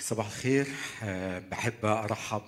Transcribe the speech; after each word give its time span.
صباح 0.00 0.26
الخير. 0.26 0.66
أه 1.02 1.38
بحب 1.38 1.84
أرحب 1.84 2.42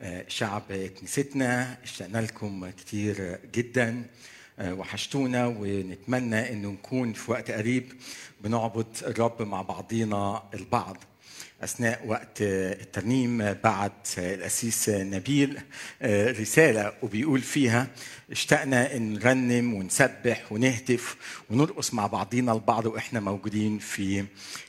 بشعب 0.00 0.62
كنيستنا. 0.98 1.78
اشتقنا 1.82 2.18
لكم 2.18 2.70
كتير 2.70 3.38
جدا. 3.54 4.06
أه 4.58 4.74
وحشتونا 4.74 5.46
ونتمنى 5.46 6.52
إنه 6.52 6.68
نكون 6.68 7.12
في 7.12 7.30
وقت 7.30 7.50
قريب 7.50 7.92
بنعبد 8.40 8.96
الرب 9.02 9.42
مع 9.42 9.62
بعضينا 9.62 10.42
البعض. 10.54 10.96
أثناء 11.62 12.06
وقت 12.06 12.38
الترنيم 12.42 13.52
بعد 13.64 13.92
الاسيس 14.18 14.88
نبيل 14.88 15.60
رسالة 16.40 16.92
وبيقول 17.02 17.40
فيها 17.40 17.86
اشتقنا 18.30 18.96
إن 18.96 19.12
نرنم 19.12 19.74
ونسبح 19.74 20.52
ونهتف 20.52 21.16
ونرقص 21.50 21.94
مع 21.94 22.06
بعضينا 22.06 22.52
البعض 22.52 22.86
وإحنا 22.86 23.20
موجودين 23.20 23.78
في 23.78 24.24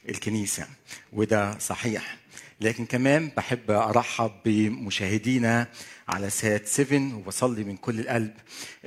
الكنيسة. 0.10 0.68
وده 1.14 1.58
صحيح. 1.60 2.18
لكن 2.62 2.86
كمان 2.86 3.32
بحب 3.38 3.72
أرحب 3.72 4.32
بمشاهدينا 4.46 5.68
على 6.08 6.30
سات 6.30 6.68
7 6.68 7.16
وبصلي 7.18 7.64
من 7.64 7.78
كل 7.78 8.00
القلب 8.00 8.34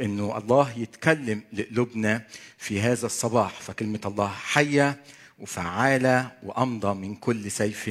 إنه 0.01 0.39
الله 0.39 0.73
يتكلم 0.79 1.43
لقلوبنا 1.53 2.23
في 2.59 2.81
هذا 2.81 3.07
الصباح 3.07 3.61
فكلمة 3.61 4.01
الله 4.05 4.29
حية 4.29 4.97
وفعالة 5.43 6.33
وأمضى 6.43 6.95
من 6.95 7.15
كل 7.15 7.51
سيف 7.51 7.91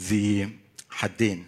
ذي 0.00 0.48
حدين. 0.90 1.46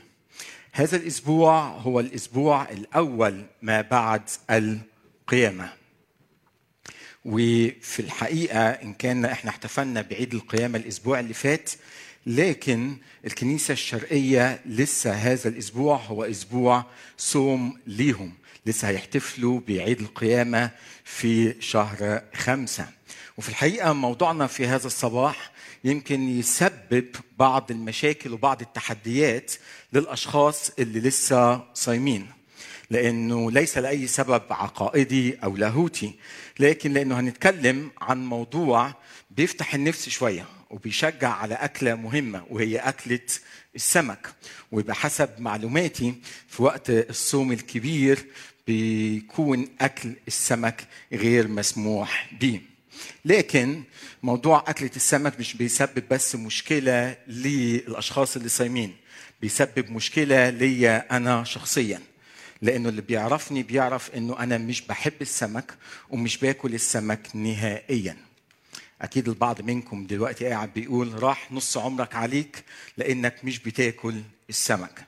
هذا 0.72 0.96
الأسبوع 0.96 1.68
هو 1.68 2.00
الأسبوع 2.00 2.70
الأول 2.70 3.44
ما 3.62 3.80
بعد 3.80 4.22
القيامة. 4.50 5.72
وفي 7.24 8.00
الحقيقة 8.00 8.68
إن 8.70 8.94
كان 8.94 9.24
إحنا 9.24 9.50
احتفلنا 9.50 10.02
بعيد 10.02 10.34
القيامة 10.34 10.78
الأسبوع 10.78 11.20
اللي 11.20 11.34
فات 11.34 11.70
لكن 12.26 12.96
الكنيسة 13.24 13.72
الشرقية 13.72 14.60
لسه 14.66 15.12
هذا 15.12 15.48
الأسبوع 15.48 15.96
هو 15.96 16.24
أسبوع 16.24 16.84
صوم 17.19 17.78
ليهم. 17.86 18.32
لسه 18.66 18.88
هيحتفلوا 18.88 19.60
بعيد 19.69 20.00
القيامة 20.00 20.70
في 21.04 21.54
شهر 21.62 22.22
خمسة. 22.34 22.88
وفي 23.38 23.48
الحقيقة 23.48 23.92
موضوعنا 23.92 24.46
في 24.46 24.66
هذا 24.66 24.86
الصباح 24.86 25.50
يمكن 25.84 26.28
يسبب 26.38 27.06
بعض 27.38 27.70
المشاكل 27.70 28.32
وبعض 28.32 28.60
التحديات 28.60 29.52
للأشخاص 29.92 30.70
اللي 30.78 31.00
لسه 31.00 31.62
صايمين 31.74 32.26
لأنه 32.91 33.50
ليس 33.50 33.78
لأي 33.78 34.06
سبب 34.06 34.42
عقائدي 34.50 35.34
أو 35.44 35.56
لاهوتي 35.56 36.14
لكن 36.60 36.92
لأنه 36.92 37.20
هنتكلم 37.20 37.91
عن 38.00 38.26
موضوع 38.26 38.94
بيفتح 39.30 39.74
النفس 39.74 40.08
شوية 40.08 40.46
وبيشجع 40.70 41.28
على 41.30 41.54
أكلة 41.54 41.94
مهمة 41.94 42.44
وهي 42.50 42.76
أكلة 42.78 43.20
السمك. 43.74 44.28
وبحسب 44.72 45.30
معلوماتي 45.38 46.14
في 46.48 46.62
وقت 46.62 46.91
الصوم 46.91 47.52
الكبير 47.52 48.26
بيكون 48.66 49.69
أكل 49.80 50.12
السمك 50.28 50.86
غير 51.12 51.48
مسموح 51.48 52.30
به 52.41 52.60
لكن 53.25 53.83
موضوع 54.23 54.64
أكلة 54.67 54.91
السمك 54.97 55.41
مش 55.41 55.55
بيسبب 55.55 56.05
بس 56.11 56.34
مشكلة 56.37 57.17
للأشخاص 57.27 58.37
اللي 58.37 58.48
صايمين 58.48 58.97
بيسبب 59.41 59.91
مشكلة 59.91 60.50
ليا 60.50 61.17
أنا 61.17 61.45
شخصيا. 61.45 62.00
لأنه 62.62 62.89
اللي 62.89 63.03
بيعرفني 63.03 63.62
بيعرف 63.62 64.11
أنه 64.15 64.39
أنا 64.39 64.59
مش 64.59 64.81
بحب 64.81 65.12
السمك 65.20 65.75
ومش 66.11 66.37
باكل 66.39 66.75
السمك 66.75 67.28
نهائيا. 67.34 68.17
أكيد 69.03 69.28
البعض 69.28 69.61
منكم 69.61 70.06
دلوقتي 70.06 70.47
قاعد 70.47 70.72
بيقول 70.75 71.22
راح 71.22 71.53
نص 71.53 71.77
عمرك 71.77 72.15
عليك 72.15 72.65
لأنك 72.97 73.45
مش 73.45 73.59
بتاكل 73.59 74.22
السمك. 74.48 75.06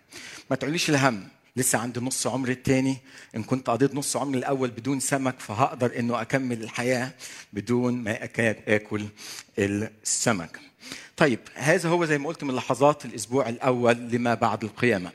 ما 0.50 0.56
تعوليش 0.56 0.90
الهم 0.90 1.28
لسه 1.56 1.78
عندي 1.78 2.00
نص 2.00 2.26
عمري 2.26 2.52
التاني. 2.52 2.96
إن 3.36 3.42
كنت 3.42 3.70
قضيت 3.70 3.94
نص 3.94 4.16
عمري 4.16 4.38
الأول 4.38 4.70
بدون 4.70 5.00
سمك 5.00 5.40
فهقدر 5.40 5.98
إنه 5.98 6.20
أكمل 6.20 6.62
الحياة 6.62 7.12
بدون 7.52 7.94
ما 7.94 8.24
آكل 8.68 9.04
السمك. 9.58 10.60
طيب 11.16 11.40
هذا 11.54 11.88
هو 11.88 12.04
زي 12.04 12.18
ما 12.18 12.28
قلت 12.28 12.44
من 12.44 12.54
لحظات 12.54 13.04
الأسبوع 13.04 13.48
الأول 13.48 13.96
لما 13.96 14.34
بعد 14.34 14.64
القيامة. 14.64 15.12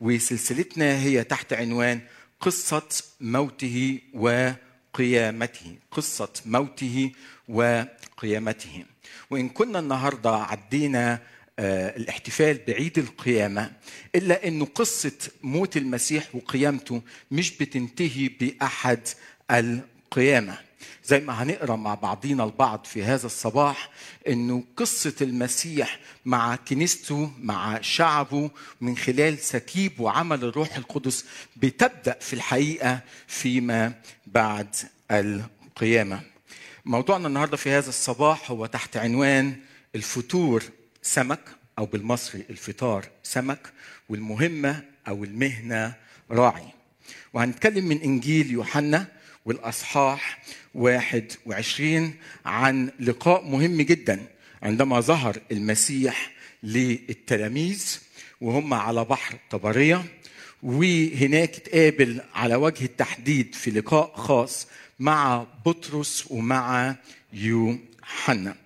وسلسلتنا 0.00 0.98
هي 0.98 1.24
تحت 1.24 1.52
عنوان 1.52 2.00
قصة 2.40 2.88
موته 3.20 4.00
وقيامته. 4.14 5.76
قصة 5.90 6.32
موته 6.46 7.12
وقيامته. 7.48 8.84
وإن 9.30 9.48
كنا 9.48 9.78
النهارده 9.78 10.36
عدينا 10.36 11.20
الاحتفال 11.58 12.60
بعيد 12.68 12.98
القيامة 12.98 13.72
إلا 14.14 14.48
أنه 14.48 14.64
قصة 14.64 15.12
موت 15.42 15.76
المسيح 15.76 16.34
وقيامته 16.34 17.02
مش 17.30 17.56
بتنتهي 17.56 18.28
بأحد 18.28 19.00
القيامة 19.50 20.58
زي 21.04 21.20
ما 21.20 21.42
هنقرأ 21.42 21.76
مع 21.76 21.94
بعضينا 21.94 22.44
البعض 22.44 22.84
في 22.84 23.04
هذا 23.04 23.26
الصباح 23.26 23.90
إنه 24.28 24.64
قصة 24.76 25.14
المسيح 25.20 25.98
مع 26.24 26.56
كنيسته 26.56 27.30
مع 27.38 27.80
شعبه 27.80 28.50
من 28.80 28.96
خلال 28.96 29.38
سكيب 29.38 30.00
وعمل 30.00 30.44
الروح 30.44 30.76
القدس 30.76 31.24
بتبدأ 31.56 32.16
في 32.20 32.32
الحقيقة 32.32 33.00
فيما 33.26 33.92
بعد 34.26 34.76
القيامة. 35.10 36.20
موضوعنا 36.84 37.28
النهارده 37.28 37.56
في 37.56 37.70
هذا 37.70 37.88
الصباح 37.88 38.50
هو 38.50 38.66
تحت 38.66 38.96
عنوان 38.96 39.56
الفتور 39.94 40.62
سمك 41.04 41.40
أو 41.78 41.86
بالمصري 41.86 42.44
الفطار 42.50 43.08
سمك 43.22 43.72
والمهمة 44.08 44.82
أو 45.08 45.24
المهنة 45.24 45.94
راعي. 46.30 46.68
وهنتكلم 47.32 47.84
من 47.84 48.00
إنجيل 48.00 48.50
يوحنا 48.50 49.06
والأصحاح 49.44 50.42
21 50.74 52.14
عن 52.46 52.90
لقاء 53.00 53.44
مهم 53.44 53.82
جدا 53.82 54.26
عندما 54.62 55.00
ظهر 55.00 55.38
المسيح 55.52 56.30
للتلاميذ 56.62 57.98
وهم 58.40 58.74
على 58.74 59.04
بحر 59.04 59.38
طبرية 59.50 60.04
وهناك 60.62 61.56
اتقابل 61.56 62.20
على 62.34 62.54
وجه 62.54 62.84
التحديد 62.84 63.54
في 63.54 63.70
لقاء 63.70 64.12
خاص 64.16 64.66
مع 64.98 65.46
بطرس 65.66 66.24
ومع 66.30 66.96
يوحنا. 67.32 68.63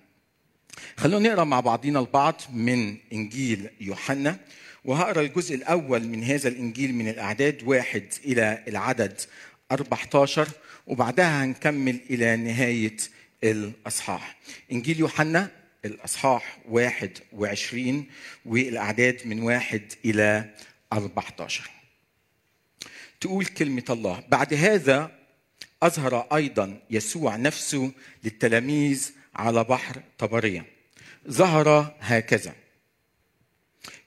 خلونا 0.99 1.29
نقرأ 1.29 1.43
مع 1.43 1.59
بعضينا 1.59 1.99
البعض 1.99 2.41
من 2.53 2.97
إنجيل 3.13 3.69
يوحنا 3.81 4.39
وهقرأ 4.85 5.21
الجزء 5.21 5.55
الأول 5.55 6.07
من 6.07 6.23
هذا 6.23 6.49
الإنجيل 6.49 6.95
من 6.95 7.07
الأعداد 7.07 7.63
واحد 7.63 8.03
إلى 8.25 8.63
العدد 8.67 9.21
14 9.71 10.47
وبعدها 10.87 11.43
هنكمل 11.43 11.99
إلى 12.09 12.35
نهاية 12.35 12.97
الأصحاح. 13.43 14.37
إنجيل 14.71 14.99
يوحنا 14.99 15.51
الأصحاح 15.85 16.59
21 16.69 18.05
والأعداد 18.45 19.21
من 19.25 19.41
واحد 19.41 19.93
إلى 20.05 20.49
14. 20.93 21.69
تقول 23.21 23.45
كلمة 23.45 23.85
الله 23.89 24.23
بعد 24.29 24.53
هذا 24.53 25.11
أظهر 25.83 26.27
أيضا 26.35 26.81
يسوع 26.89 27.35
نفسه 27.35 27.91
للتلاميذ 28.23 29.11
على 29.35 29.63
بحر 29.63 30.01
طبرية. 30.17 30.78
ظهر 31.27 31.95
هكذا. 31.99 32.55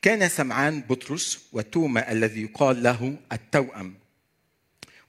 كان 0.02 0.28
سمعان 0.28 0.80
بطرس 0.80 1.48
وتوما 1.52 2.12
الذي 2.12 2.42
يقال 2.42 2.82
له 2.82 3.16
التوأم 3.32 3.94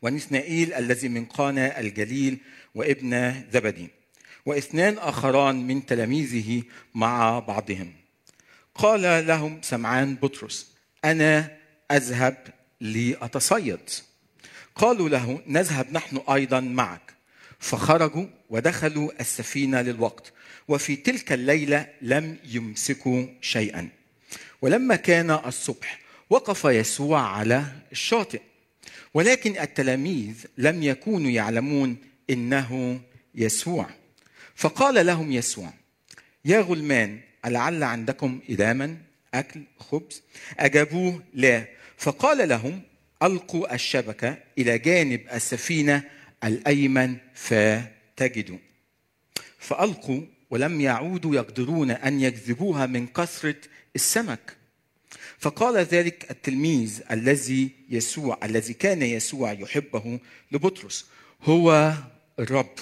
ونثنائيل 0.01 0.73
الذي 0.73 1.07
من 1.07 1.25
قانا 1.25 1.79
الجليل 1.79 2.39
وابن 2.75 3.43
زبدي 3.53 3.89
واثنان 4.45 4.97
آخران 4.97 5.67
من 5.67 5.85
تلاميذه 5.85 6.63
مع 6.95 7.39
بعضهم. 7.39 7.93
قال 8.75 9.27
لهم 9.27 9.61
سمعان 9.61 10.15
بطرس 10.15 10.73
أنا 11.05 11.57
أذهب 11.91 12.47
لأتصيد. 12.81 13.89
قالوا 14.75 15.09
له 15.09 15.41
نذهب 15.47 15.91
نحن 15.91 16.17
أيضا 16.17 16.59
معك. 16.59 17.13
فخرجوا 17.59 18.25
ودخلوا 18.49 19.11
السفينة 19.21 19.81
للوقت 19.81 20.33
وفي 20.67 20.95
تلك 20.95 21.31
الليلة 21.31 21.87
لم 22.01 22.37
يمسكوا 22.45 23.25
شيئا. 23.41 23.89
ولما 24.61 24.95
كان 24.95 25.31
الصبح 25.31 25.99
وقف 26.29 26.65
يسوع 26.65 27.21
على 27.21 27.65
الشاطئ. 27.91 28.41
ولكن 29.13 29.59
التلاميذ 29.59 30.45
لم 30.57 30.83
يكونوا 30.83 31.31
يعلمون 31.31 31.97
إنه 32.29 33.01
يسوع. 33.35 33.89
فقال 34.55 35.05
لهم 35.05 35.31
يسوع 35.31 35.73
يا 36.45 36.59
غلمان 36.59 37.19
ألعل 37.45 37.83
عندكم 37.83 38.39
إداما؟ 38.49 38.97
أكل 39.33 39.61
خبز؟ 39.79 40.21
أجابوه 40.59 41.23
لا. 41.33 41.67
فقال 41.97 42.49
لهم 42.49 42.81
ألقوا 43.23 43.73
الشبكة 43.75 44.37
إلى 44.57 44.77
جانب 44.77 45.21
السفينة 45.33 46.03
الأيمن 46.43 47.17
فتجدوا 47.33 48.57
فألقوا 49.59 50.21
ولم 50.53 50.81
يعودوا 50.81 51.35
يقدرون 51.35 51.91
أن 51.91 52.21
يجذبوها 52.21 52.85
من 52.85 53.07
كثرة 53.07 53.55
السمك. 53.95 54.57
فقال 55.39 55.77
ذلك 55.77 56.31
التلميذ 56.31 57.01
الذي 57.11 57.69
يسوع 57.89 58.39
الذي 58.43 58.73
كان 58.73 59.01
يسوع 59.01 59.51
يحبه 59.51 60.19
لبطرس 60.51 61.05
هو 61.41 61.93
الرب. 62.39 62.75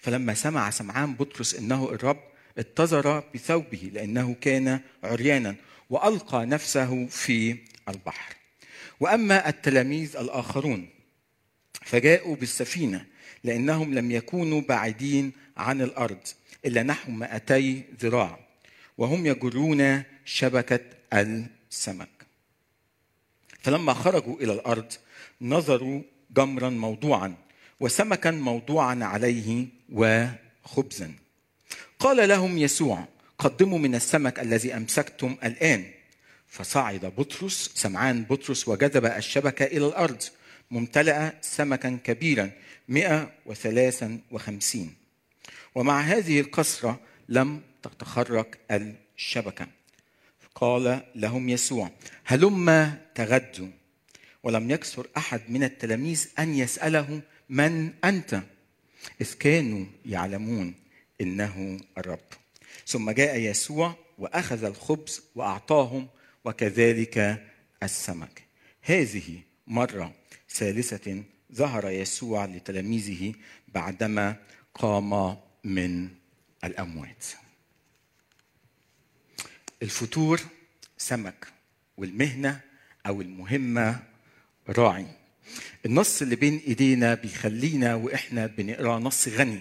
فلما 0.00 0.34
سمع 0.34 0.70
سمعان 0.70 1.14
بطرس 1.14 1.54
إنه 1.54 1.90
الرب 1.90 2.20
اتزر 2.58 3.24
بثوبه 3.34 3.90
لأنه 3.92 4.36
كان 4.40 4.80
عريانا 5.04 5.56
وألقى 5.90 6.46
نفسه 6.46 7.06
في 7.06 7.56
البحر. 7.88 8.34
وأما 9.00 9.48
التلاميذ 9.48 10.16
الآخرون 10.16 10.88
فجاءوا 11.72 12.36
بالسفينة 12.36 13.06
لأنهم 13.44 13.94
لم 13.94 14.10
يكونوا 14.10 14.60
بعيدين 14.60 15.32
عن 15.56 15.82
الأرض. 15.82 16.20
إلا 16.66 16.82
نحو 16.82 17.12
200 17.12 17.82
ذراع 18.00 18.38
وهم 18.98 19.26
يجرون 19.26 20.02
شبكة 20.24 20.80
السمك. 21.12 22.08
فلما 23.62 23.94
خرجوا 23.94 24.40
إلى 24.40 24.52
الأرض 24.52 24.92
نظروا 25.40 26.02
جمرا 26.30 26.70
موضوعا 26.70 27.34
وسمكا 27.80 28.30
موضوعا 28.30 29.04
عليه 29.04 29.66
وخبزا. 29.92 31.12
قال 31.98 32.28
لهم 32.28 32.58
يسوع 32.58 33.04
قدموا 33.38 33.78
من 33.78 33.94
السمك 33.94 34.40
الذي 34.40 34.76
أمسكتم 34.76 35.36
الآن. 35.44 35.84
فصعد 36.48 37.06
بطرس 37.06 37.70
سمعان 37.74 38.24
بطرس 38.24 38.68
وجذب 38.68 39.06
الشبكة 39.06 39.64
إلى 39.64 39.86
الأرض. 39.86 40.22
ممتلئه 40.70 41.34
سمكا 41.40 41.98
كبيرا 42.04 42.50
153 42.88 44.94
ومع 45.74 46.00
هذه 46.00 46.40
الكسره 46.40 47.00
لم 47.28 47.62
تتخرج 47.82 48.46
الشبكة. 48.70 49.66
قال 50.54 51.02
لهم 51.14 51.48
يسوع 51.48 51.90
هلم 52.24 52.98
تغدوا 53.14 53.68
ولم 54.42 54.70
يكسر 54.70 55.06
أحد 55.16 55.40
من 55.48 55.64
التلاميذ 55.64 56.28
أن 56.38 56.54
يسأله 56.54 57.22
من 57.48 57.92
أنت؟ 58.04 58.42
إذ 59.20 59.34
كانوا 59.34 59.86
يعلمون 60.06 60.74
إنه 61.20 61.80
الرب. 61.98 62.28
ثم 62.86 63.10
جاء 63.10 63.38
يسوع 63.38 63.94
وأخذ 64.18 64.64
الخبز 64.64 65.22
وأعطاهم 65.34 66.08
وكذلك 66.44 67.42
السمك. 67.82 68.42
هذه 68.82 69.40
مرة 69.66 70.12
ثالثة 70.50 71.22
ظهر 71.54 71.90
يسوع 71.90 72.44
لتلاميذه 72.44 73.34
بعدما 73.68 74.36
قام 74.74 75.36
من 75.64 76.08
الأموات. 76.64 77.24
الفتور 79.82 80.40
سمك 80.98 81.46
والمهنة 81.96 82.60
أو 83.06 83.20
المهمة 83.20 84.02
راعي. 84.68 85.06
النص 85.86 86.22
اللي 86.22 86.36
بين 86.36 86.62
إيدينا 86.66 87.14
بيخلينا 87.14 87.94
وإحنا 87.94 88.46
بنقرأ 88.46 88.98
نص 88.98 89.28
غني 89.28 89.60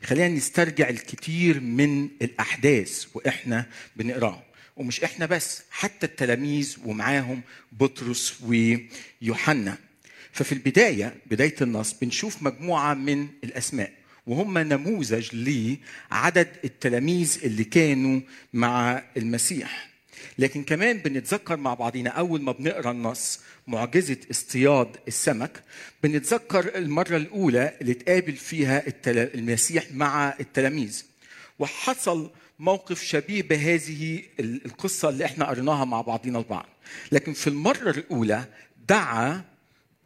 بيخلينا 0.00 0.28
نسترجع 0.28 0.88
الكثير 0.88 1.60
من 1.60 2.08
الأحداث 2.22 3.06
وإحنا 3.14 3.66
بنقرأه. 3.96 4.42
ومش 4.76 5.04
إحنا 5.04 5.26
بس 5.26 5.62
حتى 5.70 6.06
التلاميذ 6.06 6.76
ومعاهم 6.84 7.42
بطرس 7.72 8.42
ويوحنا. 8.42 9.78
ففي 10.32 10.52
البداية 10.52 11.14
بداية 11.26 11.56
النص 11.60 11.92
بنشوف 11.92 12.42
مجموعة 12.42 12.94
من 12.94 13.28
الأسماء. 13.44 13.99
وهم 14.30 14.58
نموذج 14.58 15.28
لعدد 15.32 16.48
التلاميذ 16.64 17.38
اللي 17.44 17.64
كانوا 17.64 18.20
مع 18.52 19.02
المسيح. 19.16 19.90
لكن 20.38 20.64
كمان 20.64 20.98
بنتذكر 20.98 21.56
مع 21.56 21.74
بعضينا 21.74 22.10
أول 22.10 22.42
ما 22.42 22.52
بنقرأ 22.52 22.90
النص 22.90 23.40
معجزة 23.66 24.16
اصطياد 24.30 24.96
السمك 25.08 25.62
بنتذكر 26.02 26.78
المرة 26.78 27.16
الأولى 27.16 27.76
اللي 27.80 27.92
اتقابل 27.92 28.32
فيها 28.36 28.82
المسيح 29.06 29.84
مع 29.92 30.34
التلاميذ. 30.40 31.04
وحصل 31.58 32.30
موقف 32.58 33.02
شبيه 33.02 33.42
بهذه 33.42 34.22
القصة 34.40 35.08
اللي 35.08 35.24
إحنا 35.24 35.44
قريناها 35.48 35.84
مع 35.84 36.00
بعضينا 36.00 36.38
البعض. 36.38 36.66
لكن 37.12 37.32
في 37.32 37.46
المرة 37.46 37.90
الأولى 37.90 38.44
دعا 38.88 39.44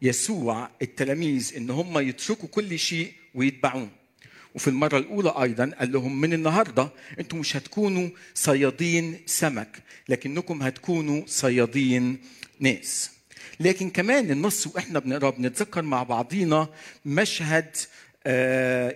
يسوع 0.03 0.71
التلاميذ 0.83 1.53
إن 1.57 1.71
هم 1.71 1.99
يتركوا 1.99 2.49
كل 2.49 2.79
شيء 2.79 3.13
ويتبعوه. 3.35 4.04
وفي 4.55 4.69
المرة 4.69 4.99
الأولى 4.99 5.35
أيضا 5.43 5.71
قال 5.79 5.93
لهم 5.93 6.21
من 6.21 6.33
النهاردة 6.33 6.89
أنتم 7.21 7.39
مش 7.39 7.57
هتكونوا 7.57 8.09
صيادين 8.35 9.21
سمك 9.27 9.83
لكنكم 10.09 10.63
هتكونوا 10.63 11.23
صيادين 11.27 12.19
ناس. 12.61 13.11
لكن 13.61 13.91
كمان 13.91 14.31
النص 14.31 14.67
وإحنا 14.67 14.99
بنقرأ 14.99 15.31
بنتذكر 15.31 15.83
مع 15.83 16.03
بعضينا 16.03 16.69
مشهد 17.07 17.77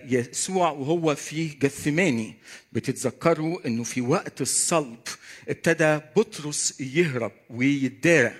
يسوع 0.09 0.71
وهو 0.71 1.15
في 1.15 1.47
جثماني. 1.47 2.35
بتتذكروا 2.73 3.67
إنه 3.67 3.83
في 3.83 4.01
وقت 4.01 4.41
الصلب 4.41 4.97
ابتدى 5.49 5.99
بطرس 6.15 6.81
يهرب 6.81 7.31
ويتدارع 7.49 8.33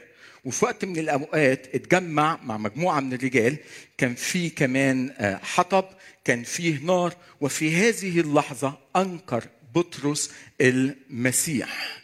وفي 0.45 0.65
وقت 0.65 0.85
من 0.85 0.97
الأوقات 0.97 1.75
اتجمع 1.75 2.39
مع 2.43 2.57
مجموعة 2.57 2.99
من 2.99 3.13
الرجال 3.13 3.57
كان 3.97 4.15
في 4.15 4.49
كمان 4.49 5.13
حطب 5.43 5.85
كان 6.25 6.43
فيه 6.43 6.79
نار 6.79 7.13
وفي 7.41 7.75
هذه 7.75 8.19
اللحظة 8.19 8.77
أنكر 8.95 9.43
بطرس 9.75 10.31
المسيح. 10.61 11.99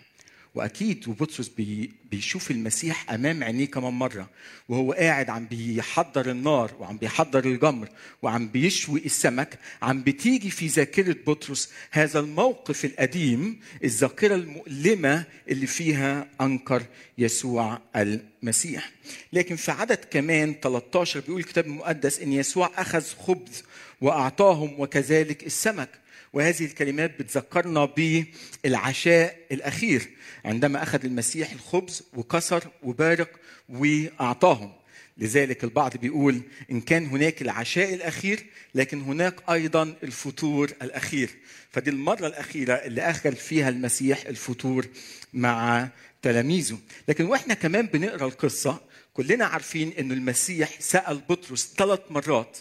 وأكيد 0.56 1.08
وبطرس 1.08 1.48
بي 1.48 1.92
بيشوف 2.12 2.52
المسيح 2.52 3.12
أمام 3.12 3.44
عينيه 3.44 3.66
كمان 3.66 3.94
مرة 3.94 4.30
وهو 4.70 4.94
قاعد 4.94 5.30
عم 5.30 5.46
بيحضر 5.46 6.32
النار 6.32 6.72
وعم 6.80 6.98
بيحضر 6.98 7.46
الجمر 7.46 7.90
وعم 8.22 8.48
بيشوي 8.48 9.06
السمك 9.06 9.60
عم 9.82 10.04
بتيجي 10.04 10.50
في 10.50 10.68
ذاكرة 10.68 11.16
بطرس 11.28 11.70
هذا 11.92 12.20
الموقف 12.20 12.86
القديم 12.86 13.60
الذاكرة 13.84 14.36
المؤلمة 14.36 15.26
اللي 15.50 15.68
فيها 15.68 16.28
أنكر 16.42 16.84
يسوع 17.18 17.82
المسيح. 17.96 18.92
لكن 19.34 19.56
في 19.56 19.72
عدد 19.72 20.00
كمان 20.12 20.56
13 20.62 21.20
بيقول 21.20 21.40
الكتاب 21.40 21.66
المقدس 21.66 22.20
إن 22.20 22.34
يسوع 22.34 22.72
أخذ 22.78 23.04
خبز 23.04 23.64
وأعطاهم 24.02 24.80
وكذلك 24.80 25.46
السمك. 25.46 25.90
وهذه 26.36 26.66
الكلمات 26.66 27.20
بتذكرنا 27.20 27.86
بالعشاء 27.86 29.40
الأخير 29.52 30.10
عندما 30.46 30.84
أخذ 30.84 31.06
المسيح 31.06 31.52
الخبز 31.52 32.04
وكسر 32.14 32.64
وبارك 32.84 33.30
وأعطاهم. 33.70 34.74
لذلك 35.18 35.64
البعض 35.64 35.98
بيقول 35.98 36.42
إن 36.72 36.82
كان 36.82 37.06
هناك 37.06 37.42
العشاء 37.42 37.94
الأخير 37.94 38.46
لكن 38.76 39.02
هناك 39.02 39.36
أيضا 39.50 39.96
الفطور 40.04 40.72
الأخير. 40.82 41.30
فدي 41.72 41.90
المرة 41.90 42.28
الأخيرة 42.28 42.74
اللي 42.74 43.02
أخذ 43.02 43.36
فيها 43.36 43.70
المسيح 43.70 44.26
الفطور 44.26 44.88
مع 45.34 45.88
تلاميذه. 46.22 46.80
لكن 47.08 47.26
وإحنا 47.26 47.54
كمان 47.54 47.86
بنقرأ 47.86 48.26
القصة 48.28 48.82
كلنا 49.14 49.46
عارفين 49.46 49.94
إنه 50.00 50.14
المسيح 50.14 50.70
سأل 50.80 51.22
بطرس 51.30 51.74
ثلاث 51.78 52.00
مرات 52.10 52.58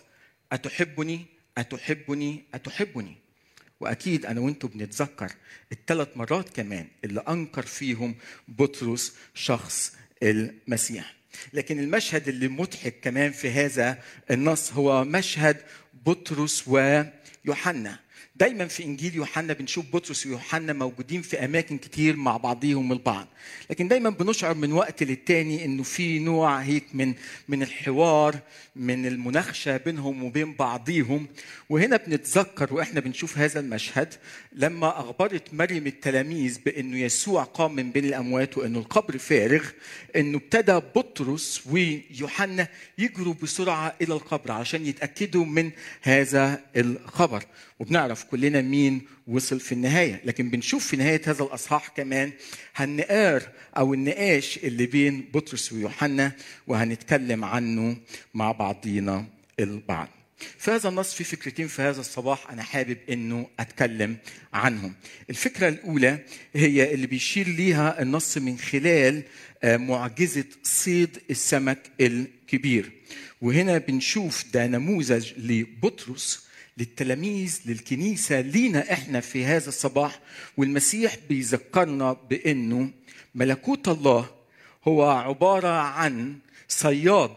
أتحبني؟ 0.53 1.27
أتحبني؟ 1.59 2.45
أتحبني؟ 2.55 3.24
وأكيد 3.85 4.27
أنا 4.27 4.41
وأنتم 4.41 4.69
بنتذكر 4.69 5.33
الثلاث 5.73 6.09
مرات 6.17 6.49
كمان 6.49 6.87
اللي 7.05 7.21
أنكر 7.29 7.63
فيهم 7.63 8.15
بطرس 8.49 9.15
شخص 9.35 9.93
المسيح. 10.23 11.15
لكن 11.53 11.79
المشهد 11.79 12.29
اللي 12.29 12.49
مضحك 12.49 12.95
كمان 13.03 13.33
في 13.33 13.51
هذا 13.51 13.99
النص 14.31 14.73
هو 14.73 15.05
مشهد 15.05 15.57
بطرس 16.07 16.69
ويوحنا. 16.69 17.99
دايما 18.37 18.67
في 18.67 18.85
إنجيل 18.85 19.15
يوحنا 19.15 19.53
بنشوف 19.53 19.85
بطرس 19.93 20.27
ويوحنا 20.27 20.73
موجودين 20.73 21.23
في 21.23 21.45
أماكن 21.45 21.79
كتير 21.79 22.17
مع 22.17 22.37
بعضهم 22.37 22.93
البعض. 22.93 23.29
لكن 23.71 23.89
دايما 23.89 24.11
بنشعر 24.11 24.55
من 24.55 24.73
وقت 24.73 25.03
للتاني 25.03 25.65
إنه 25.65 25.83
في 25.83 26.19
نوع 26.19 26.59
هيك 26.59 26.85
من 26.95 27.15
من 27.49 27.63
الحوار 27.63 28.39
من 28.77 29.07
المناقشه 29.07 29.77
بينهم 29.77 30.25
وبين 30.25 30.55
بعضيهم. 30.55 31.27
وهنا 31.69 31.97
بنتذكر 31.97 32.75
وإحنا 32.75 33.01
بنشوف 33.01 33.39
هذا 33.39 33.61
المشهد 33.61 34.15
لما 34.53 35.01
أخبرت 35.01 35.55
مريم 35.55 35.87
التلاميذ 35.87 36.59
بإنه 36.67 36.99
يسوع 36.99 37.43
قام 37.45 37.75
من 37.75 37.91
بين 37.91 38.05
الأموات 38.05 38.59
وإنه 38.59 38.79
القبر 38.79 39.19
فارغ 39.19 39.65
إنه 40.17 40.39
ابتدى 40.39 40.73
بطرس 40.73 41.63
ويوحنا 41.71 42.69
يجروا 42.99 43.35
بسرعة 43.43 43.95
إلى 44.03 44.15
القبر 44.15 44.53
عشان 44.53 44.87
يتأكدوا 44.87 45.45
من 45.45 45.71
هذا 46.03 46.61
الخبر. 46.77 47.45
وبنعرف 47.81 48.24
كلنا 48.31 48.61
مين 48.61 49.03
وصل 49.27 49.61
في 49.61 49.73
النهاية 49.73 50.21
لكن 50.25 50.51
بنشوف 50.51 50.87
في 50.87 50.97
نهاية 50.97 51.23
هذا 51.27 51.43
الأصحاح 51.43 51.89
كمان 51.89 52.33
هالنقار 52.77 53.43
أو 53.77 53.95
النقاش 53.95 54.59
اللي 54.59 54.87
بين 54.87 55.29
بطرس 55.35 55.73
ويوحنا 55.73 56.33
وهنتكلم 56.67 57.45
عنه 57.45 57.97
مع 58.35 58.53
بعضينا 58.53 59.27
البعض 59.61 60.09
في 60.59 60.71
هذا 60.71 60.89
النص 60.89 61.15
في 61.15 61.25
فكرتين 61.25 61.67
في 61.69 61.83
هذا 61.83 62.01
الصباح 62.01 62.51
أنا 62.51 62.63
حابب 62.63 62.97
إنه 63.11 63.47
أتكلم 63.61 64.17
عنهم. 64.53 64.95
الفكرة 65.31 65.69
الأولى 65.69 66.19
هي 66.55 66.95
اللي 66.95 67.07
بيشير 67.07 67.49
ليها 67.49 68.03
النص 68.03 68.39
من 68.39 68.59
خلال 68.59 69.23
معجزة 69.65 70.45
صيد 70.63 71.19
السمك 71.31 71.79
الكبير. 72.01 72.91
وهنا 73.41 73.79
بنشوف 73.79 74.45
ده 74.53 74.67
نموذج 74.67 75.33
لبطرس 75.39 76.45
للتلاميذ 76.79 77.61
للكنيسة 77.67 78.41
لينا 78.41 78.93
إحنا 78.93 79.21
في 79.21 79.45
هذا 79.45 79.69
الصباح. 79.69 80.21
والمسيح 80.57 81.17
بيذكرنا 81.29 82.13
بإنه 82.13 82.91
ملكوت 83.35 83.89
الله 83.89 84.31
هو 84.89 85.11
عبارة 85.11 85.69
عن 85.69 86.39
صياد. 86.69 87.37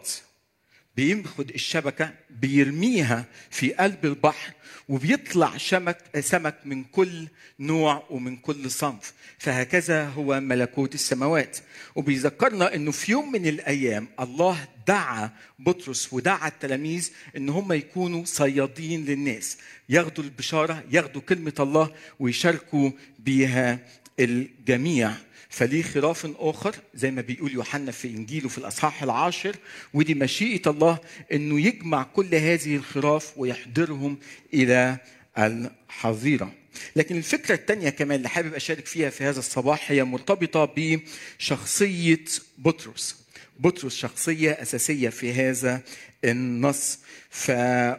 بياخد 0.98 1.50
الشبكة 1.50 2.10
بيرميها 2.30 3.24
في 3.50 3.72
قلب 3.72 4.04
البحر 4.04 4.52
وبيطلع 4.88 5.56
شمك 5.56 5.98
سمك 6.20 6.56
من 6.64 6.84
كل 6.84 7.28
نوع 7.60 8.06
ومن 8.10 8.36
كل 8.36 8.70
صنف. 8.70 9.12
فهكذا 9.38 10.08
هو 10.08 10.40
ملكوت 10.40 10.94
السماوات. 10.94 11.58
وبيذكرنا 11.94 12.74
إنه 12.74 12.90
في 12.90 13.12
يوم 13.12 13.32
من 13.32 13.46
الأيام 13.46 14.08
الله 14.20 14.68
دعا 14.86 15.30
بطرس 15.58 16.12
ودعا 16.12 16.48
التلاميذ 16.48 17.10
إن 17.36 17.48
هم 17.48 17.72
يكونوا 17.72 18.24
صيادين 18.24 19.04
للناس. 19.04 19.58
ياخدوا 19.88 20.24
البشارة 20.24 20.84
ياخدوا 20.90 21.22
كلمة 21.22 21.54
الله 21.60 21.94
ويشاركوا 22.20 22.90
بها 23.18 23.78
الجميع 24.20 25.12
فليه 25.50 25.82
خراف 25.82 26.26
آخر 26.38 26.74
زي 26.94 27.10
ما 27.10 27.22
بيقول 27.22 27.52
يوحنا 27.52 27.92
في 27.92 28.08
إنجيله 28.08 28.48
في 28.48 28.58
الأصحاح 28.58 29.02
العاشر 29.02 29.56
ودي 29.94 30.14
مشيئة 30.14 30.70
الله 30.70 30.98
إنه 31.32 31.60
يجمع 31.60 32.02
كل 32.02 32.34
هذه 32.34 32.76
الخراف 32.76 33.32
ويحضرهم 33.36 34.18
إلى 34.54 34.98
الحظيرة. 35.38 36.52
لكن 36.96 37.16
الفكرة 37.16 37.54
الثانية 37.54 37.90
كمان 37.90 38.16
اللي 38.16 38.28
حابب 38.28 38.54
أشارك 38.54 38.86
فيها 38.86 39.10
في 39.10 39.24
هذا 39.24 39.38
الصباح 39.38 39.90
هي 39.90 40.04
مرتبطة 40.04 40.74
بشخصية 40.76 42.24
بطرس. 42.58 43.16
بطرس 43.58 43.96
شخصية 43.96 44.50
أساسية 44.50 45.08
في 45.08 45.32
هذا 45.32 45.82
النص 46.24 46.98
ف 47.30 47.50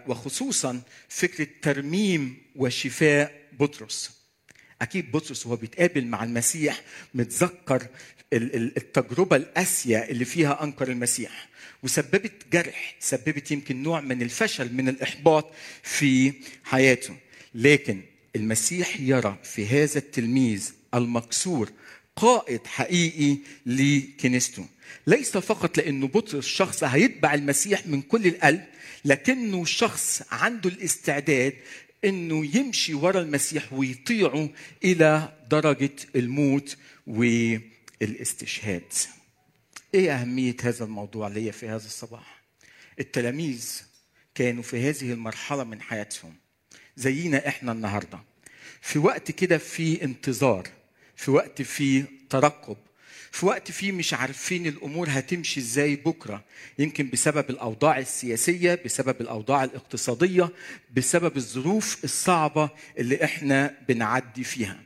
وخصوصا 0.08 0.82
فكرة 1.10 1.48
ترميم 1.62 2.38
وشفاء 2.56 3.42
بطرس. 3.60 4.19
أكيد 4.82 5.12
بطرس 5.12 5.46
وهو 5.46 5.56
بيتقابل 5.56 6.06
مع 6.06 6.24
المسيح 6.24 6.82
متذكر 7.14 7.88
التجربة 8.34 9.36
القاسية 9.36 9.98
اللي 9.98 10.26
فيها 10.26 10.64
أنكر 10.64 10.88
المسيح 10.92 11.50
وسببت 11.84 12.32
جرح 12.54 12.96
سببت 13.00 13.52
يمكن 13.52 13.84
نوع 13.84 14.02
من 14.02 14.22
الفشل 14.22 14.74
من 14.74 14.90
الإحباط 14.90 15.52
في 15.84 16.34
حياته. 16.64 17.16
لكن 17.56 18.02
المسيح 18.36 19.00
يرى 19.00 19.38
في 19.44 19.66
هذا 19.68 19.98
التلميذ 19.98 20.72
المكسور 20.94 21.70
قائد 22.16 22.68
حقيقي 22.68 23.38
لكنيسته. 23.66 24.66
ليس 25.08 25.38
فقط 25.38 25.78
لأنه 25.78 26.08
بطرس 26.08 26.46
شخص 26.46 26.84
هيتبع 26.84 27.34
المسيح 27.34 27.88
من 27.88 28.02
كل 28.02 28.28
القلب 28.28 28.66
لكنه 29.06 29.66
شخص 29.66 30.22
عنده 30.32 30.70
الاستعداد 30.70 31.54
إنه 32.06 32.58
يمشي 32.58 32.94
ورا 32.94 33.20
المسيح 33.20 33.74
ويطيعه 33.74 34.50
إلى 34.84 35.34
درجة 35.52 35.96
الموت 36.16 36.78
والاستشهاد. 37.08 38.94
إيه 39.94 40.14
أهمية 40.16 40.56
هذا 40.64 40.86
الموضوع 40.86 41.28
ليا 41.28 41.52
في 41.52 41.68
هذا 41.68 41.86
الصباح؟ 41.86 42.42
التلاميذ 43.00 43.82
كانوا 44.36 44.64
في 44.64 44.90
هذه 44.90 45.14
المرحلة 45.14 45.64
من 45.64 45.82
حياتهم 45.82 46.36
زينا 46.96 47.48
إحنا 47.48 47.72
النهارده 47.72 48.20
في 48.82 49.00
وقت 49.00 49.32
كده 49.32 49.58
في 49.58 50.04
انتظار 50.04 50.68
في 51.16 51.32
وقت 51.32 51.62
في 51.62 52.04
ترقب 52.30 52.78
في 53.32 53.46
وقت 53.46 53.72
فيه 53.72 53.92
مش 53.92 54.14
عارفين 54.14 54.68
الأمور 54.68 55.08
هتمشي 55.12 55.60
إزاي 55.60 55.96
بكرة. 55.96 56.44
يمكن 56.80 57.10
بسبب 57.10 57.50
الأوضاع 57.50 57.98
السياسية 58.00 58.82
بسبب 58.86 59.22
الأوضاع 59.22 59.64
الاقتصادية 59.64 60.50
بسبب 60.96 61.38
الظروف 61.38 62.04
الصعبة 62.04 62.70
اللي 62.98 63.24
إحنا 63.24 63.74
بنعدي 63.88 64.44
فيها. 64.44 64.80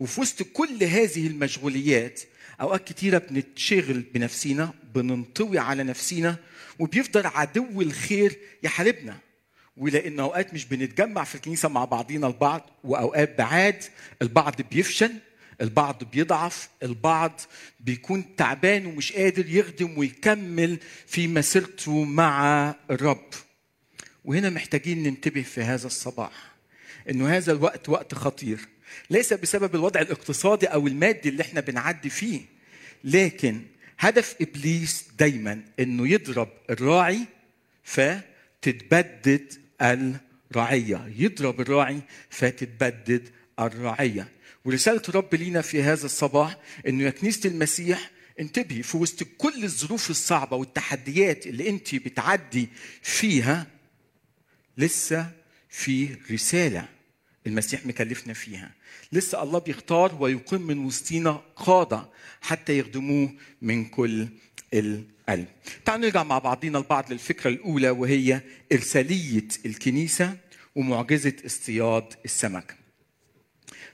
وفي 0.00 0.20
وسط 0.20 0.42
كل 0.42 0.84
هذه 0.84 1.26
المشغوليات 1.26 2.20
أوقات 2.60 2.88
كتيرة 2.88 3.18
بنتشغل 3.18 4.00
بنفسينا 4.14 4.72
بننطوي 4.94 5.58
على 5.58 5.82
نفسينا 5.82 6.36
وبيفضل 6.78 7.26
عدو 7.26 7.80
الخير 7.82 8.38
يحاربنا. 8.62 9.18
ولأن 9.76 10.20
أوقات 10.20 10.54
مش 10.54 10.64
بنتجمع 10.64 11.24
في 11.24 11.34
الكنيسة 11.34 11.68
مع 11.68 11.84
بعضينا 11.84 12.26
البعض 12.26 12.70
وأوقات 12.84 13.38
بعاد 13.38 13.84
البعض 14.22 14.62
بيفشل 14.70 15.12
البعض 15.60 16.04
بيضعف 16.04 16.68
البعض 16.82 17.40
بيكون 17.80 18.36
تعبان 18.36 18.86
ومش 18.86 19.12
قادر 19.12 19.48
يخدم 19.48 19.98
ويكمل 19.98 20.78
في 21.06 21.28
مسيرته 21.28 22.04
مع 22.04 22.74
الرب. 22.90 23.28
وهنا 24.24 24.50
محتاجين 24.50 25.02
ننتبه 25.02 25.42
في 25.42 25.62
هذا 25.62 25.86
الصباح 25.86 26.32
إنه 27.10 27.36
هذا 27.36 27.52
الوقت 27.52 27.88
وقت 27.88 28.14
خطير. 28.14 28.58
ليس 29.10 29.32
بسبب 29.32 29.74
الوضع 29.74 30.00
الاقتصادي 30.00 30.66
أو 30.66 30.86
المادي 30.86 31.28
اللي 31.28 31.42
إحنا 31.42 31.60
بنعدي 31.60 32.10
فيه 32.10 32.40
لكن 33.04 33.62
هدف 33.98 34.36
إبليس 34.40 35.04
دايما 35.18 35.60
إنه 35.80 36.08
يضرب 36.08 36.48
الراعي 36.70 37.20
فتتبدد 37.84 39.52
الرعية. 39.82 41.12
يضرب 41.16 41.60
الراعي 41.60 42.00
فتتبدد 42.30 43.28
الرعية. 43.60 44.28
ورسالة 44.64 45.02
الرب 45.08 45.34
لينا 45.34 45.60
في 45.60 45.82
هذا 45.82 46.06
الصباح 46.06 46.56
إنه 46.88 47.04
يا 47.04 47.10
كنيسة 47.10 47.50
المسيح 47.50 48.10
انتبهي 48.40 48.82
في 48.82 48.96
وسط 48.96 49.22
كل 49.38 49.64
الظروف 49.64 50.10
الصعبة 50.10 50.56
والتحديات 50.56 51.46
اللي 51.46 51.68
أنت 51.68 51.94
بتعدي 51.94 52.68
فيها 53.02 53.66
لسه 54.78 55.30
في 55.68 56.08
رسالة 56.30 56.88
المسيح 57.46 57.86
مكلفنا 57.86 58.32
فيها. 58.34 58.70
لسه 59.12 59.42
الله 59.42 59.58
بيختار 59.58 60.16
ويقيم 60.20 60.62
من 60.62 60.78
وسطينا 60.78 61.42
قادة 61.56 62.08
حتى 62.40 62.78
يخدموه 62.78 63.32
من 63.62 63.84
كل 63.84 64.28
القلب. 64.74 65.46
تعالوا 65.84 66.04
نرجع 66.06 66.22
مع 66.22 66.38
بعضينا 66.38 66.78
البعض 66.78 67.12
للفكرة 67.12 67.50
الأولى 67.50 67.90
وهي 67.90 68.40
إرسالية 68.72 69.48
الكنيسة 69.66 70.36
ومعجزة 70.74 71.32
اصطياد 71.46 72.04
السمك. 72.24 72.79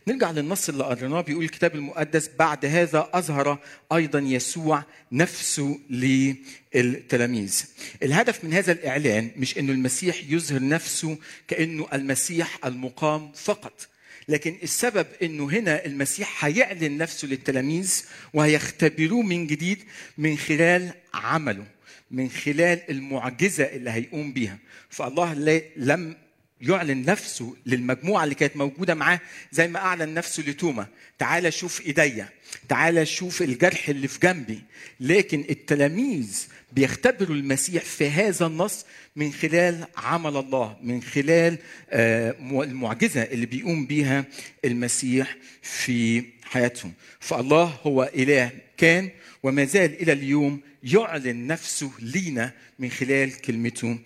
نرجع 0.08 0.30
للنص 0.30 0.68
اللي 0.68 0.84
قريناه 0.84 1.20
بيقول 1.20 1.44
الكتاب 1.44 1.74
المقدس 1.74 2.30
بعد 2.38 2.64
هذا 2.66 3.10
أظهر 3.14 3.58
أيضا 3.92 4.18
يسوع 4.18 4.84
نفسه 5.12 5.78
للتلاميذ. 5.90 7.64
الهدف 8.02 8.44
من 8.44 8.52
هذا 8.54 8.72
الإعلان 8.72 9.30
مش 9.36 9.58
إنه 9.58 9.72
المسيح 9.72 10.16
يظهر 10.28 10.68
نفسه 10.68 11.18
كإنه 11.48 11.86
المسيح 11.92 12.58
المقام 12.66 13.32
فقط. 13.32 13.88
لكن 14.28 14.56
السبب 14.62 15.06
إنه 15.22 15.44
هنا 15.50 15.84
المسيح 15.84 16.44
هيعلن 16.44 16.98
نفسه 16.98 17.28
للتلاميذ 17.28 18.04
وهيختبروه 18.34 19.22
من 19.22 19.46
جديد 19.46 19.78
من 20.18 20.38
خلال 20.38 20.90
عمله 21.14 21.64
من 22.10 22.30
خلال 22.30 22.90
المعجزة 22.90 23.64
اللي 23.64 23.90
هيقوم 23.90 24.32
بيها 24.32 24.58
فالله 24.90 25.34
لم 25.76 26.16
يعلن 26.60 27.04
نفسه 27.04 27.56
للمجموعة 27.66 28.24
اللي 28.24 28.34
كانت 28.34 28.56
موجودة 28.56 28.94
معاه 28.94 29.20
زي 29.52 29.68
ما 29.68 29.78
أعلن 29.78 30.14
نفسه 30.14 30.42
لتوما. 30.42 30.86
تعال 31.18 31.52
شوف 31.52 31.86
إيديا. 31.86 32.28
تعال 32.68 33.08
شوف 33.08 33.42
الجرح 33.42 33.88
اللي 33.88 34.08
في 34.08 34.18
جنبي. 34.20 34.60
لكن 35.00 35.44
التلاميذ 35.50 36.46
بيختبروا 36.72 37.36
المسيح 37.36 37.84
في 37.84 38.10
هذا 38.10 38.46
النص 38.46 38.84
من 39.16 39.32
خلال 39.32 39.84
عمل 39.96 40.36
الله 40.36 40.76
من 40.82 41.02
خلال 41.02 41.58
المعجزة 41.92 43.22
اللي 43.22 43.46
بيقوم 43.46 43.86
بيها 43.86 44.24
المسيح 44.64 45.36
في 45.62 46.24
حياتهم. 46.44 46.92
فالله 47.20 47.64
هو 47.82 48.10
إله 48.14 48.50
كان 48.76 49.10
وما 49.42 49.64
زال 49.64 50.02
إلى 50.02 50.12
اليوم 50.12 50.60
يعلن 50.82 51.46
نفسه 51.46 51.90
لينا 52.00 52.52
من 52.78 52.90
خلال 52.90 53.40
كلمته 53.40 53.98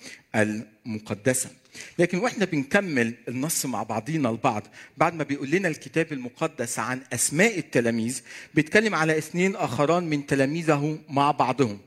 المقدسه 0.87 1.51
لكن 1.99 2.19
وإحنا 2.19 2.45
بنكمل 2.45 3.15
النص 3.29 3.67
مع 3.67 3.83
بعضينا 3.83 4.31
البعض 4.31 4.67
بعد 4.97 5.15
ما 5.15 5.25
بيقول 5.25 5.51
لنا 5.51 5.69
الكتاب 5.69 6.13
المقدس 6.13 6.79
عن 6.79 7.01
أسماء 7.13 7.59
التلاميذ 7.59 8.21
بيتكلم 8.55 8.95
على 8.95 9.19
اثنين 9.19 9.57
آخران 9.57 10.05
من 10.05 10.27
تلاميذه 10.27 10.99
مع 11.09 11.31
بعضهم. 11.31 11.79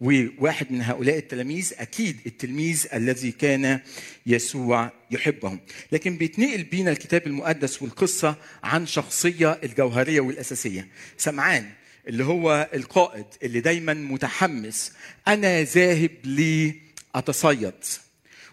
وواحد 0.00 0.72
من 0.72 0.82
هؤلاء 0.82 1.18
التلاميذ 1.18 1.72
أكيد 1.78 2.16
التلميذ 2.26 2.86
الذي 2.94 3.32
كان 3.32 3.80
يسوع 4.26 4.92
يحبهم. 5.10 5.60
لكن 5.92 6.16
بيتنقل 6.16 6.62
بينا 6.62 6.90
الكتاب 6.90 7.26
المقدس 7.26 7.82
والقصة 7.82 8.36
عن 8.62 8.86
شخصية 8.86 9.60
الجوهرية 9.64 10.20
والأساسية. 10.20 10.88
سمعان 11.16 11.70
اللي 12.08 12.24
هو 12.24 12.68
القائد 12.74 13.26
اللي 13.42 13.60
دايما 13.60 13.94
متحمس 13.94 14.92
أنا 15.28 15.62
ذاهب 15.62 16.10
لاتصيد 16.24 17.72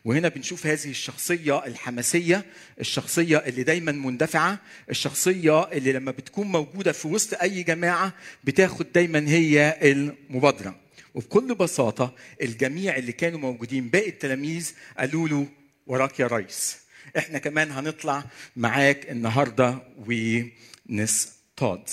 وهنا 0.07 0.27
بنشوف 0.29 0.65
هذه 0.67 0.89
الشخصية 0.89 1.65
الحماسية 1.65 2.45
الشخصية 2.79 3.37
اللي 3.37 3.63
دايما 3.63 3.91
مندفعة 3.91 4.59
الشخصية 4.89 5.63
اللي 5.63 5.91
لما 5.91 6.11
بتكون 6.11 6.47
موجودة 6.47 6.91
في 6.91 7.07
وسط 7.07 7.33
أي 7.41 7.63
جماعة 7.63 8.13
بتاخد 8.43 8.91
دايما 8.93 9.29
هي 9.29 9.79
المبادرة. 9.81 10.75
وبكل 11.15 11.55
بساطة 11.55 12.15
الجميع 12.41 12.97
اللي 12.97 13.11
كانوا 13.11 13.39
موجودين 13.39 13.89
باقي 13.89 14.09
التلاميذ 14.09 14.73
قالوا 14.97 15.27
له 15.27 15.47
وراك 15.87 16.19
يا 16.19 16.27
ريس 16.27 16.77
إحنا 17.17 17.39
كمان 17.39 17.71
هنطلع 17.71 18.25
معاك 18.55 19.11
النهارده 19.11 19.79
ونصطاد. 20.87 21.89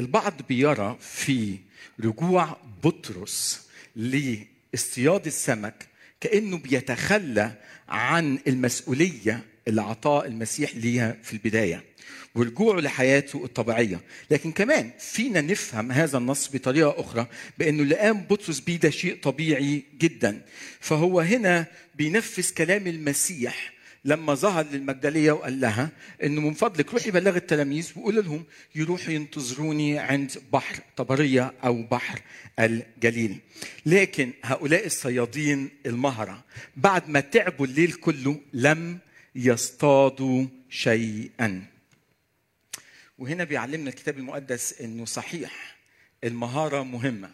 البعض 0.00 0.42
بيرى 0.48 0.98
في 1.00 1.58
رجوع 2.00 2.56
بطرس 2.84 3.68
لاصطياد 4.72 5.26
السمك 5.26 5.86
كأنه 6.20 6.58
بيتخلى 6.58 7.52
عن 7.88 8.38
المسؤولية 8.46 9.44
اللي 9.68 9.80
اعطاه 9.80 10.24
المسيح 10.24 10.76
ليها 10.76 11.16
في 11.22 11.32
البداية 11.32 11.84
ورجوعه 12.34 12.80
لحياته 12.80 13.44
الطبيعية. 13.44 14.00
لكن 14.30 14.52
كمان 14.52 14.90
فينا 14.98 15.40
نفهم 15.40 15.92
هذا 15.92 16.18
النص 16.18 16.48
بطريقة 16.52 17.00
أخرى 17.00 17.26
بأنه 17.58 17.82
اللي 17.82 17.94
قام 17.96 18.20
بطرس 18.30 18.60
بيه 18.60 18.76
ده 18.76 18.90
شيء 18.90 19.18
طبيعي 19.22 19.82
جدا. 19.98 20.42
فهو 20.80 21.20
هنا 21.20 21.66
بينفذ 21.94 22.50
كلام 22.54 22.86
المسيح 22.86 23.72
لما 24.04 24.34
ظهر 24.34 24.66
للمجدلية 24.66 25.32
وقال 25.32 25.60
لها 25.60 25.90
إنه 26.22 26.40
من 26.40 26.54
فضلك 26.54 26.92
روحي 26.92 27.10
بلغ 27.10 27.36
التلاميذ 27.36 27.92
وقول 27.96 28.16
لهم 28.16 28.44
يروحوا 28.74 29.12
ينتظروني 29.12 29.98
عند 29.98 30.42
بحر 30.52 30.82
طبرية 30.96 31.52
أو 31.64 31.82
بحر 31.82 32.20
الجليل. 32.58 33.38
لكن 33.86 34.32
هؤلاء 34.44 34.86
الصيادين 34.86 35.70
المهرة 35.86 36.44
بعد 36.76 37.08
ما 37.08 37.20
تعبوا 37.20 37.66
الليل 37.66 37.92
كله 37.92 38.40
لم 38.52 38.98
يصطادوا 39.34 40.46
شيئا. 40.70 41.62
وهنا 43.18 43.44
بيعلمنا 43.44 43.90
الكتاب 43.90 44.18
المقدس 44.18 44.80
إنه 44.80 45.04
صحيح 45.04 45.76
المهارة 46.24 46.82
مهمة 46.82 47.30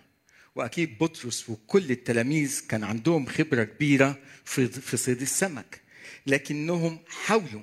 وأكيد 0.54 0.98
بطرس 0.98 1.50
وكل 1.50 1.90
التلاميذ 1.90 2.62
كان 2.68 2.84
عندهم 2.84 3.26
خبرة 3.26 3.64
كبيرة 3.64 4.18
في 4.44 4.68
في 4.68 4.96
صيد 4.96 5.20
السمك. 5.20 5.85
لكنهم 6.26 6.98
حاولوا 7.08 7.62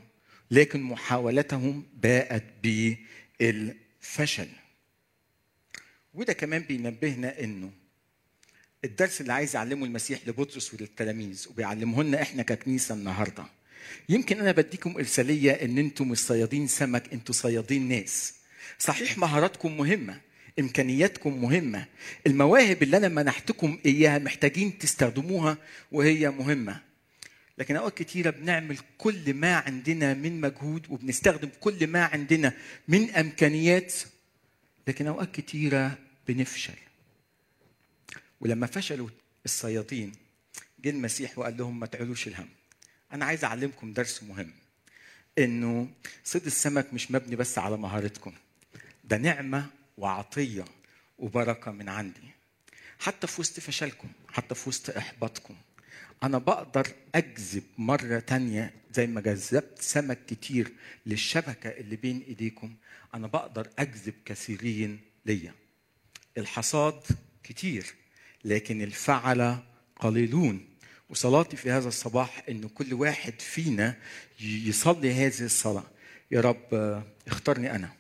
لكن 0.52 0.82
محاولتهم 0.82 1.84
باءت 1.94 2.44
بالفشل. 2.64 4.48
وده 6.14 6.34
كمان 6.34 6.62
بينبهنا 6.62 7.44
إنه 7.44 7.72
الدرس 8.86 9.22
اللي 9.22 9.34
عايز 9.34 9.56
يعلمه 9.56 9.86
المسيح 9.86 10.20
لبطرس 10.28 10.74
وللتلاميذ 10.74 11.48
وبيعلمه 11.50 12.04
لنا 12.04 12.22
إحنا 12.22 12.44
ككنيسة 12.44 12.96
النهارده. 12.96 13.46
يمكن 14.10 14.40
أنا 14.40 14.52
بديكم 14.52 14.98
إرسالية 14.98 15.52
إن 15.52 15.78
أنتم 15.78 16.08
مش 16.08 16.18
صيادين 16.18 16.68
سمك 16.68 17.14
أنتم 17.14 17.34
صيادين 17.34 17.88
ناس. 17.88 18.34
صحيح 18.80 19.18
مهاراتكم 19.18 19.78
مهمة 19.78 20.22
إمكانياتكم 20.60 21.42
مهمة 21.42 21.86
المواهب 22.28 22.84
اللي 22.84 22.98
أنا 22.98 23.08
منحتكم 23.08 23.80
إياها 23.86 24.20
محتاجين 24.20 24.78
تستخدموها 24.78 25.58
وهي 25.92 26.30
مهمة. 26.30 26.82
لكن 27.58 27.76
أوقات 27.76 27.98
كتيرة 27.98 28.30
بنعمل 28.30 28.78
كل 28.98 29.34
ما 29.34 29.56
عندنا 29.56 30.14
من 30.14 30.42
مجهود 30.42 30.88
وبنستخدم 30.90 31.50
كل 31.60 31.88
ما 31.88 32.06
عندنا 32.06 32.54
من 32.88 33.10
إمكانيات 33.10 33.94
لكن 34.88 35.08
أوقات 35.08 35.32
كتيرة 35.36 35.98
بنفشل. 36.28 36.74
ولما 38.42 38.68
فشلوا 38.68 39.10
الصيادين 39.46 40.12
جه 40.80 40.90
المسيح 40.90 41.40
وقال 41.40 41.58
لهم 41.58 41.80
ما 41.80 41.86
تعلوش 41.86 42.28
الهم. 42.28 42.50
أنا 43.14 43.26
عايز 43.26 43.44
أعلمكم 43.44 43.94
درس 43.94 44.24
مهم 44.24 44.52
إنه 45.38 45.88
صيد 46.24 46.46
السمك 46.46 46.94
مش 46.94 47.12
مبني 47.12 47.36
بس 47.36 47.58
على 47.58 47.78
مهارتكم. 47.78 48.34
ده 49.04 49.18
نعمة 49.18 49.70
وعطية 49.98 50.66
وبركة 51.20 51.72
من 51.72 51.90
عندي. 51.90 52.32
حتى 53.00 53.28
في 53.28 53.42
وسط 53.42 53.60
فشلكم 53.60 54.08
حتى 54.30 54.56
في 54.56 54.70
وسط 54.70 54.98
إحباطكم. 54.98 55.56
أنا 56.24 56.38
بقدر 56.38 56.88
أجذب 57.16 57.64
مرة 57.78 58.20
تانية 58.20 58.74
زي 58.94 59.08
ما 59.08 59.22
جذبت 59.22 59.82
سمك 59.82 60.26
كتير 60.26 60.72
للشبكة 61.06 61.70
اللي 61.70 61.96
بين 61.96 62.24
إيديكم. 62.28 62.76
أنا 63.16 63.28
بقدر 63.28 63.70
أجذب 63.80 64.14
كثيرين 64.26 65.00
ليا. 65.26 65.54
الحصاد 66.38 67.02
كتير 67.44 67.86
لكن 68.46 68.82
الفعلة 68.82 69.64
قليلون. 70.00 70.66
وصلاتي 71.10 71.58
في 71.58 71.72
هذا 71.72 71.88
الصباح 71.88 72.44
إنه 72.50 72.70
كل 72.70 72.94
واحد 72.94 73.42
فينا 73.42 73.96
يصلي 74.42 75.14
هذه 75.14 75.42
الصلاة. 75.42 75.86
يا 76.32 76.42
رب 76.42 77.04
اختارني 77.28 77.76
أنا. 77.76 77.94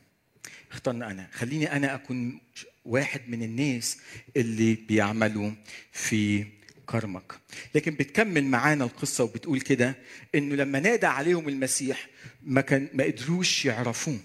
اختارني 0.71 1.05
أنا. 1.05 1.29
خليني 1.31 1.71
أنا 1.71 1.95
أكون 1.95 2.39
واحد 2.85 3.21
من 3.27 3.43
الناس 3.43 3.97
اللي 4.37 4.75
بيعملوا 4.75 5.51
في 5.91 6.45
كرمك 6.85 7.33
لكن 7.75 7.95
بتكمل 7.95 8.43
معانا 8.43 8.83
القصة 8.83 9.23
وبتقول 9.23 9.61
كده 9.61 9.95
إنه 10.35 10.55
لما 10.55 10.79
نادى 10.79 11.05
عليهم 11.05 11.49
المسيح 11.49 12.07
ما 12.43 12.61
كان 12.61 12.87
ما 12.93 13.03
قدروش 13.03 13.65
يعرفوه. 13.65 14.19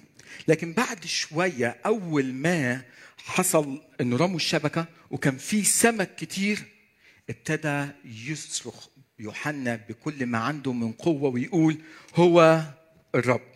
لكن 0.49 0.73
بعد 0.73 1.05
شوية 1.05 1.77
أول 1.87 2.33
ما 2.33 2.83
حصل 3.18 3.83
إنه 4.01 4.16
رموا 4.16 4.37
الشبكة 4.37 4.87
وكان 5.11 5.37
في 5.37 5.64
سمك 5.64 6.14
كتير 6.16 6.59
ابتدى 7.31 7.87
يصرخ 8.05 8.87
يوحنا 9.18 9.81
بكل 9.88 10.27
ما 10.27 10.38
عنده 10.38 10.73
من 10.73 10.92
قوة 10.92 11.31
ويقول 11.31 11.79
هو 12.14 12.62
الرب. 13.14 13.53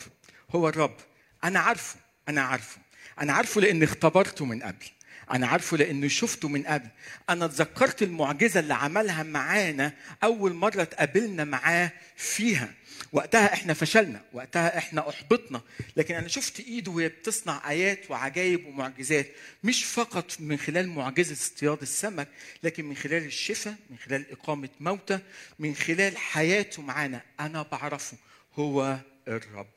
هو 0.50 0.68
الرب. 0.68 0.96
أنا 1.44 1.60
عارفه. 1.60 1.96
أنا 2.28 2.40
عارفه. 2.42 2.78
أنا 3.20 3.32
عارفه 3.32 3.60
لأن 3.60 3.82
اختبرته 3.82 4.44
من 4.44 4.62
قبل. 4.62 4.86
أنا 5.32 5.46
عارفه 5.46 5.76
لأنه 5.76 6.08
شفته 6.08 6.48
من 6.48 6.62
قبل. 6.62 6.88
أنا 7.30 7.46
تذكرت 7.46 8.02
المعجزة 8.02 8.60
اللي 8.60 8.74
عملها 8.74 9.22
معانا 9.22 9.92
أول 10.22 10.52
مرة 10.52 10.82
اتقابلنا 10.82 11.44
معاه 11.44 11.92
فيها. 12.16 12.74
وقتها 13.12 13.52
إحنا 13.52 13.74
فشلنا 13.74 14.22
وقتها 14.32 14.78
إحنا 14.78 15.08
أحبطنا. 15.08 15.60
لكن 15.96 16.14
أنا 16.14 16.28
شفت 16.28 16.60
إيده 16.60 16.90
وهي 16.92 17.08
بتصنع 17.08 17.70
آيات 17.70 18.10
وعجائب 18.10 18.66
ومعجزات 18.66 19.26
مش 19.64 19.84
فقط 19.84 20.32
من 20.40 20.56
خلال 20.56 20.88
معجزة 20.88 21.32
اصطياد 21.32 21.78
السمك 21.82 22.28
لكن 22.62 22.84
من 22.84 22.96
خلال 22.96 23.24
الشفاء 23.24 23.74
من 23.90 23.96
خلال 23.98 24.30
إقامة 24.32 24.68
موتى 24.80 25.18
من 25.58 25.74
خلال 25.74 26.16
حياته 26.16 26.82
معانا. 26.82 27.22
أنا 27.40 27.62
بعرفه 27.62 28.16
هو 28.54 28.98
الرب. 29.28 29.72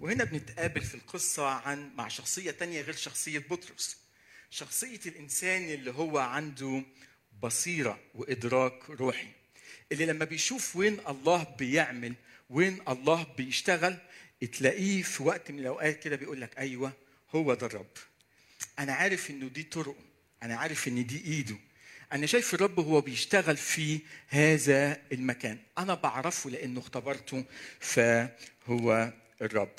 وهنا 0.00 0.24
بنتقابل 0.24 0.80
في 0.80 0.94
القصة 0.94 1.46
عن 1.48 1.90
مع 1.96 2.08
شخصية 2.08 2.50
تانية 2.50 2.80
غير 2.80 2.94
شخصية 2.96 3.38
بطرس. 3.38 3.96
شخصية 4.50 5.00
الإنسان 5.06 5.64
اللي 5.70 5.90
هو 5.90 6.18
عنده 6.18 6.82
بصيرة 7.42 8.00
وإدراك 8.14 8.90
روحي. 8.90 9.28
اللي 9.92 10.06
لما 10.06 10.24
بيشوف 10.24 10.76
وين 10.76 11.00
الله 11.08 11.42
بيعمل 11.58 12.14
وين 12.50 12.78
الله 12.88 13.26
بيشتغل 13.36 13.96
تلاقيه 14.52 15.02
في 15.02 15.22
وقت 15.22 15.50
من 15.50 15.58
الأوقات 15.58 16.02
كده 16.02 16.16
بيقول 16.16 16.40
لك 16.40 16.58
أيوه 16.58 16.92
هو 17.34 17.54
ده 17.54 17.66
الرب. 17.66 17.96
أنا 18.78 18.92
عارف 18.92 19.30
إنه 19.30 19.48
دي 19.48 19.62
طرقه 19.62 19.96
أنا 20.42 20.56
عارف 20.56 20.88
إن 20.88 21.06
دي 21.06 21.24
إيده. 21.24 21.56
أنا 22.12 22.26
شايف 22.26 22.54
الرب 22.54 22.80
هو 22.80 23.00
بيشتغل 23.00 23.56
في 23.56 24.00
هذا 24.28 25.02
المكان. 25.12 25.58
أنا 25.78 25.94
بعرفه 25.94 26.50
لأنه 26.50 26.80
اختبرته 26.80 27.44
فهو 27.80 29.12
الرب. 29.42 29.74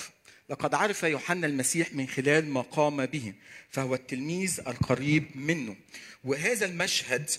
لقد 0.50 0.74
عرف 0.74 1.02
يوحنا 1.02 1.46
المسيح 1.46 1.94
من 1.94 2.08
خلال 2.08 2.48
ما 2.48 2.60
قام 2.60 3.06
به 3.06 3.32
فهو 3.70 3.94
التلميذ 3.94 4.60
القريب 4.66 5.24
منه. 5.34 5.76
وهذا 6.24 6.66
المشهد 6.66 7.30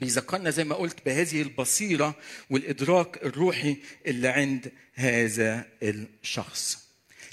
بيذكرنا 0.00 0.50
زي 0.50 0.64
ما 0.64 0.74
قلت 0.74 1.06
بهذه 1.06 1.42
البصيرة 1.42 2.14
والإدراك 2.50 3.22
الروحي 3.22 3.76
اللي 4.06 4.28
عند 4.28 4.72
هذا 4.94 5.66
الشخص. 5.82 6.88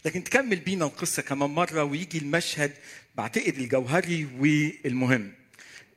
لكن 0.05 0.23
تكمل 0.23 0.55
بينا 0.55 0.85
القصة 0.85 1.21
كمان 1.21 1.49
مرة 1.49 1.83
ويجي 1.83 2.17
المشهد 2.17 2.73
بعتقد 3.15 3.57
الجوهري 3.57 4.27
والمهم. 4.39 5.31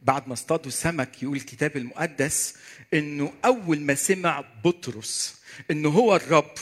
بعد 0.02 0.28
ما 0.28 0.32
اصطادوا 0.32 0.70
سمك 0.70 1.22
يقول 1.22 1.36
الكتاب 1.36 1.76
المقدس 1.76 2.54
إنه 2.94 3.32
أول 3.44 3.80
ما 3.80 3.94
سمع 3.94 4.44
بطرس 4.64 5.40
إنه 5.70 5.88
هو 5.88 6.16
الرب 6.16 6.54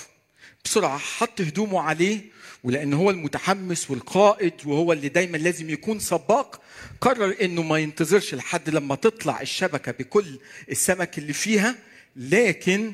بسرعة 0.64 0.99
حط 0.99 1.40
هدومه 1.40 1.81
عليه 1.81 2.20
ولأن 2.64 2.94
هو 2.94 3.11
المتحمس 3.11 3.90
والقائد 3.90 4.53
وهو 4.64 4.92
اللي 4.92 5.09
دايما 5.09 5.37
لازم 5.37 5.70
يكون 5.70 5.99
سباق 5.99 6.61
قرر 7.01 7.37
إنه 7.42 7.62
ما 7.62 7.79
ينتظرش 7.79 8.35
لحد 8.35 8.70
لما 8.70 8.94
تطلع 8.94 9.40
الشبكة 9.40 9.92
بكل 9.92 10.38
السمك 10.70 11.18
اللي 11.18 11.33
فيها 11.33 11.77
لكن 12.16 12.92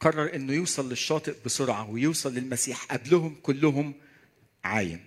قرر 0.00 0.34
إنه 0.34 0.52
يوصل 0.52 0.88
للشاطئ 0.88 1.34
بسرعة 1.44 1.90
ويوصل 1.90 2.34
للمسيح 2.34 2.84
قبلهم 2.84 3.34
كلهم 3.42 3.94
عايم. 4.64 5.00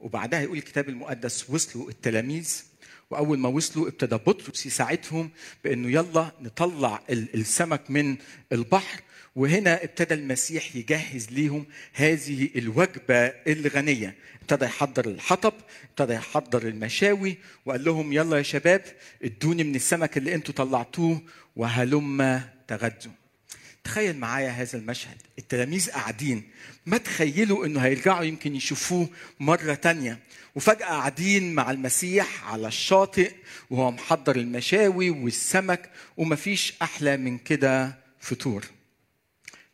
وبعدها 0.00 0.40
يقول 0.40 0.58
الكتاب 0.58 0.88
المقدس 0.88 1.50
وصلوا 1.50 1.88
التلاميذ. 1.90 2.62
وأول 3.10 3.38
ما 3.38 3.48
وصلوا 3.48 3.88
ابتدى 3.88 4.14
بطرس 4.16 4.66
يساعدهم 4.66 5.30
بإنه 5.64 5.88
يلا 5.90 6.32
نطلع 6.40 7.02
ال- 7.10 7.34
السمك 7.34 7.90
من 7.90 8.16
البحر 8.52 9.00
وهنا 9.38 9.84
ابتدى 9.84 10.14
المسيح 10.14 10.76
يجهز 10.76 11.26
ليهم 11.30 11.66
هذه 11.92 12.50
الوجبة 12.56 13.26
الغنية. 13.46 14.14
ابتدى 14.42 14.64
يحضر 14.64 15.06
الحطب 15.06 15.52
ابتدى 15.90 16.14
يحضر 16.14 16.62
المشاوي 16.68 17.36
وقال 17.66 17.84
لهم 17.84 18.12
يلا 18.12 18.36
يا 18.36 18.42
شباب 18.42 18.84
ادوني 19.22 19.64
من 19.64 19.74
السمك 19.74 20.16
اللي 20.16 20.34
أنتوا 20.34 20.54
طلعتوه 20.54 21.22
وهلم 21.56 22.42
تغدوا 22.68 23.12
تخيل 23.84 24.16
معايا 24.16 24.50
هذا 24.50 24.78
المشهد. 24.78 25.16
التلاميذ 25.38 25.90
قاعدين. 25.90 26.42
ما 26.86 26.96
تخيلوا 26.98 27.66
انه 27.66 27.80
هيرجعوا 27.80 28.24
يمكن 28.24 28.56
يشوفوه 28.56 29.08
مرة 29.40 29.74
تانية. 29.74 30.18
وفجأة 30.54 30.86
قاعدين 30.86 31.54
مع 31.54 31.70
المسيح 31.70 32.44
على 32.44 32.68
الشاطئ 32.68 33.32
وهو 33.70 33.90
محضر 33.90 34.36
المشاوي 34.36 35.10
والسمك 35.10 35.90
ومفيش 36.16 36.74
أحلى 36.82 37.16
من 37.16 37.38
كده 37.38 37.98
فطور 38.20 38.77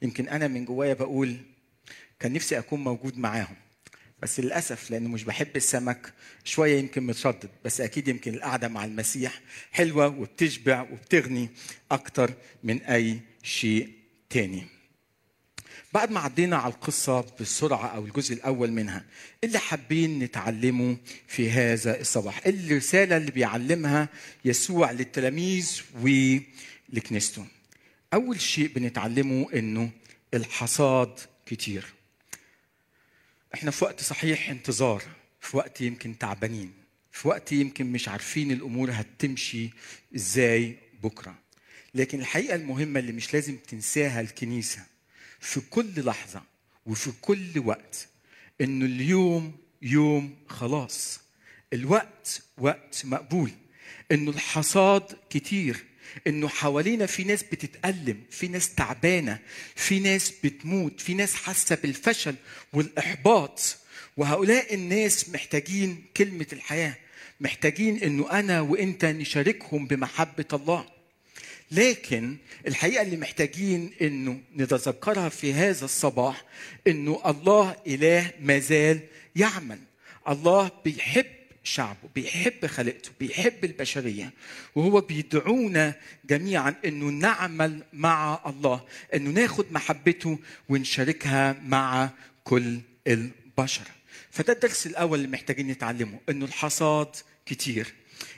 يمكن 0.05 0.29
أنا 0.29 0.49
من 0.49 0.65
جوايا 0.65 0.95
بقول 0.95 1.37
كان 2.21 2.33
نفسي 2.33 2.59
أكون 2.59 2.85
موجود 2.85 3.19
معاهم 3.19 3.57
بس 4.23 4.41
للأسف 4.41 4.91
لأنه 4.91 5.09
مش 5.09 5.25
بحب 5.25 5.57
السمك 5.57 6.13
شوية 6.45 6.79
يمكن 6.79 7.03
متردد 7.07 7.51
بس 7.65 7.81
أكيد 7.81 8.09
يمكن 8.09 8.35
القعدة 8.35 8.69
مع 8.69 8.85
المسيح 8.85 9.41
حلوة 9.73 10.07
وبتشبع 10.07 10.81
وبتغني 10.93 11.49
أكتر 11.91 12.35
من 12.65 12.83
أي 12.83 13.21
شيء 13.43 13.91
تاني. 14.31 14.67
بعد 15.93 16.11
ما 16.11 16.21
عدينا 16.21 16.57
على 16.57 16.73
القصة 16.73 17.27
بسرعة 17.41 17.87
أو 17.87 18.05
الجزء 18.05 18.35
الأول 18.35 18.73
منها 18.73 19.05
إيه 19.43 19.49
اللي 19.49 19.59
حابين 19.59 20.19
نتعلمه 20.19 20.97
في 21.27 21.51
هذا 21.51 22.01
الصباح؟ 22.01 22.47
إيه 22.47 22.53
الرسالة 22.55 23.17
اللي 23.17 23.31
بيعلمها 23.31 24.09
يسوع 24.45 24.91
للتلاميذ 24.91 25.81
ولكنيسته 26.03 27.47
أول 28.15 28.41
شيء 28.41 28.67
بنتعلمه 28.69 29.47
إنه 29.55 29.91
الحصاد 30.35 31.21
كتير. 31.47 31.85
إحنا 33.55 33.71
في 33.71 33.85
وقت 33.85 34.01
صحيح 34.03 34.51
انتظار 34.51 35.03
في 35.41 35.57
وقت 35.57 35.81
يمكن 35.81 36.19
تعبانين 36.19 36.73
في 37.13 37.29
وقت 37.29 37.53
يمكن 37.53 37.87
مش 37.93 38.09
عارفين 38.09 38.51
الأمور 38.53 38.91
هتمشي 38.93 39.71
إزاي 40.17 40.77
بكرة. 41.03 41.39
لكن 41.95 42.21
الحقيقة 42.21 42.55
المهمة 42.55 43.01
اللي 43.01 43.13
مش 43.13 43.35
لازم 43.35 43.57
تنساها 43.57 44.21
الكنيسة 44.21 44.83
في 45.41 45.61
كل 45.61 46.05
لحظة 46.05 46.43
وفي 46.87 47.13
كل 47.21 47.59
وقت 47.65 48.09
إنه 48.61 48.85
اليوم 48.85 49.57
يوم 49.83 50.37
خلاص. 50.49 51.21
الوقت 51.73 52.43
وقت 52.59 53.03
مقبول. 53.05 53.51
إنه 54.13 54.31
الحصاد 54.31 55.19
كتير. 55.31 55.85
إنه 56.27 56.49
حوالينا 56.49 57.07
في 57.07 57.25
ناس 57.25 57.43
بتتألم 57.43 58.21
في 58.31 58.49
ناس 58.49 58.75
تعبانة 58.75 59.39
في 59.75 60.01
ناس 60.01 60.33
بتموت 60.45 61.01
في 61.01 61.15
ناس 61.15 61.35
حاسة 61.35 61.77
بالفشل 61.83 62.35
والإحباط. 62.73 63.77
وهؤلاء 64.17 64.75
الناس 64.75 65.29
محتاجين 65.29 66.05
كلمة 66.17 66.47
الحياة 66.53 66.95
محتاجين 67.41 67.99
إنه 67.99 68.31
أنا 68.31 68.61
وإنت 68.61 69.05
نشاركهم 69.05 69.87
بمحبة 69.87 70.45
الله. 70.53 70.87
لكن 71.71 72.37
الحقيقة 72.67 73.03
اللي 73.03 73.17
محتاجين 73.17 73.91
إنه 74.03 74.41
نتذكرها 74.57 75.29
في 75.29 75.53
هذا 75.53 75.85
الصباح 75.85 76.45
إنه 76.87 77.23
الله 77.27 77.77
إله 77.87 78.31
مازال 78.41 79.01
يعمل. 79.37 79.79
الله 80.29 80.71
بيحب 80.85 81.27
شعبه 81.65 82.09
بيحب 82.15 82.67
خلقته 82.67 83.11
بيحب 83.21 83.65
البشرية 83.65 84.33
وهو 84.75 85.01
بيدعونا 85.01 85.95
جميعا 86.25 86.75
إنه 86.85 87.07
نعمل 87.07 87.83
مع 87.93 88.41
الله 88.47 88.85
إنه 89.15 89.31
ناخد 89.31 89.67
محبته 89.73 90.39
ونشاركها 90.69 91.53
مع 91.67 92.11
كل 92.45 92.81
البشر. 93.07 93.85
فده 94.31 94.53
الدرس 94.53 94.87
الأول 94.87 95.19
اللي 95.19 95.31
محتاجين 95.31 95.69
نتعلمه 95.69 96.21
إنه 96.29 96.45
الحصاد 96.45 97.17
كتير. 97.47 97.95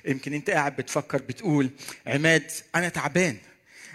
يمكن 0.06 0.32
أنت 0.34 0.50
قاعد 0.50 0.76
بتفكر 0.76 1.22
بتقول 1.22 1.70
عماد 2.06 2.50
أنا 2.74 2.88
تعبان. 2.88 3.36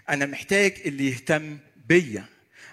أنا 0.10 0.26
محتاج 0.26 0.74
اللي 0.86 1.08
يهتم 1.08 1.58
بيا. 1.90 2.26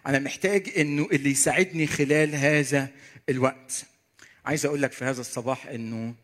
أنا 0.06 0.18
محتاج 0.18 0.72
إنه 0.76 1.08
اللي 1.12 1.30
يساعدني 1.30 1.86
خلال 1.86 2.34
هذا 2.34 2.88
الوقت. 3.28 3.84
عايز 4.46 4.66
أقول 4.66 4.82
لك 4.82 4.92
في 4.92 5.04
هذا 5.04 5.20
الصباح 5.20 5.66
إنه 5.66 6.14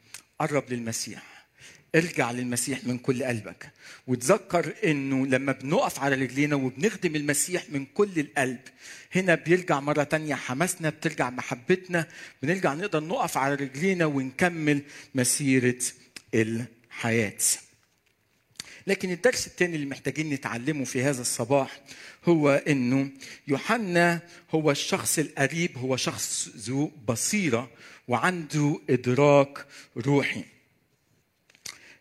قرب 0.40 0.72
للمسيح. 0.72 1.22
ارجع 1.94 2.30
للمسيح 2.30 2.84
من 2.84 2.98
كل 2.98 3.24
قلبك. 3.24 3.70
وتذكر 4.06 4.74
إنه 4.84 5.26
لما 5.26 5.52
بنقف 5.52 6.00
على 6.00 6.14
رجلينا 6.14 6.56
وبنخدم 6.56 7.16
المسيح 7.16 7.64
من 7.70 7.86
كل 7.86 8.10
القلب 8.16 8.60
هنا 9.14 9.34
بيرجع 9.34 9.80
مرة 9.80 10.02
تانية 10.02 10.34
حماسنا 10.34 10.90
بترجع 10.90 11.30
محبتنا 11.30 12.06
بنرجع 12.42 12.74
نقدر 12.74 13.00
نقف 13.04 13.38
على 13.38 13.54
رجلينا 13.54 14.04
ونكمل 14.06 14.82
مسيرة 15.14 15.78
الحياة. 16.34 17.38
لكن 18.86 19.10
الدرس 19.10 19.46
الثاني 19.46 19.76
اللي 19.76 19.86
محتاجين 19.86 20.30
نتعلمه 20.30 20.84
في 20.84 21.02
هذا 21.02 21.20
الصباح 21.20 21.80
هو 22.24 22.50
إنه 22.50 23.10
يوحنا 23.48 24.20
هو 24.50 24.70
الشخص 24.70 25.18
القريب 25.18 25.78
هو 25.78 25.96
شخص 25.96 26.48
ذو 26.56 26.90
بصيرة 27.08 27.70
وعنده 28.08 28.80
إدراك 28.90 29.66
روحي. 29.96 30.44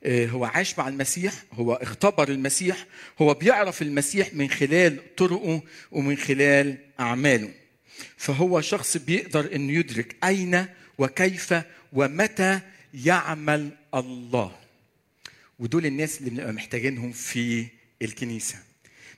هو 0.07 0.45
عاش 0.45 0.79
مع 0.79 0.87
المسيح 0.87 1.33
هو 1.53 1.73
اختبر 1.73 2.29
المسيح 2.29 2.85
هو 3.21 3.33
بيعرف 3.33 3.81
المسيح 3.81 4.33
من 4.33 4.49
خلال 4.49 5.15
طرقه 5.15 5.61
ومن 5.91 6.17
خلال 6.17 6.77
أعماله. 6.99 7.51
فهو 8.17 8.61
شخص 8.61 8.97
بيقدر 8.97 9.55
إنه 9.55 9.73
يدرك 9.73 10.15
أين 10.23 10.65
وكيف 10.97 11.53
ومتى 11.93 12.59
يعمل 12.93 13.69
الله. 13.95 14.62
ودول 15.59 15.85
الناس 15.85 16.19
اللي 16.19 16.29
بنبقى 16.29 16.53
محتاجينهم 16.53 17.11
في 17.11 17.65
الكنيسة. 18.01 18.55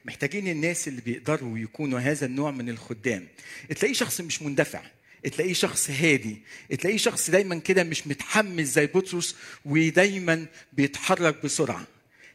محتاجين 0.06 0.48
الناس 0.48 0.88
اللي 0.88 1.02
بيقدروا 1.02 1.58
يكونوا 1.58 2.00
هذا 2.00 2.26
النوع 2.26 2.52
من 2.52 2.70
الخدام. 2.70 3.28
تلاقيه 3.76 3.94
شخص 3.94 4.22
مش 4.22 4.42
مندفع 4.42 4.82
تلاقيه 5.24 5.54
شخص 5.54 5.90
هادي 5.90 6.38
تلاقيه 6.80 6.98
شخص 6.98 7.30
دايما 7.30 7.60
كده 7.60 7.84
مش 7.84 8.08
متحمس 8.08 8.66
زي 8.68 8.86
بطرس 8.86 9.36
ودايما 9.66 10.46
بيتحرك 10.74 11.44
بسرعة. 11.44 11.88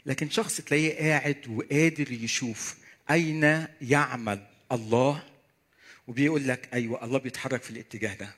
لكن 0.06 0.30
شخص 0.30 0.56
تلاقيه 0.60 0.94
قاعد 0.98 1.36
وقادر 1.48 2.12
يشوف 2.12 2.76
أين 3.10 3.66
يعمل 3.82 4.46
الله 4.72 5.22
وبيقول 6.08 6.48
لك 6.48 6.68
أيوه 6.72 7.04
الله 7.04 7.18
بيتحرك 7.18 7.62
في 7.62 7.70
الاتجاه 7.70 8.14
ده. 8.14 8.34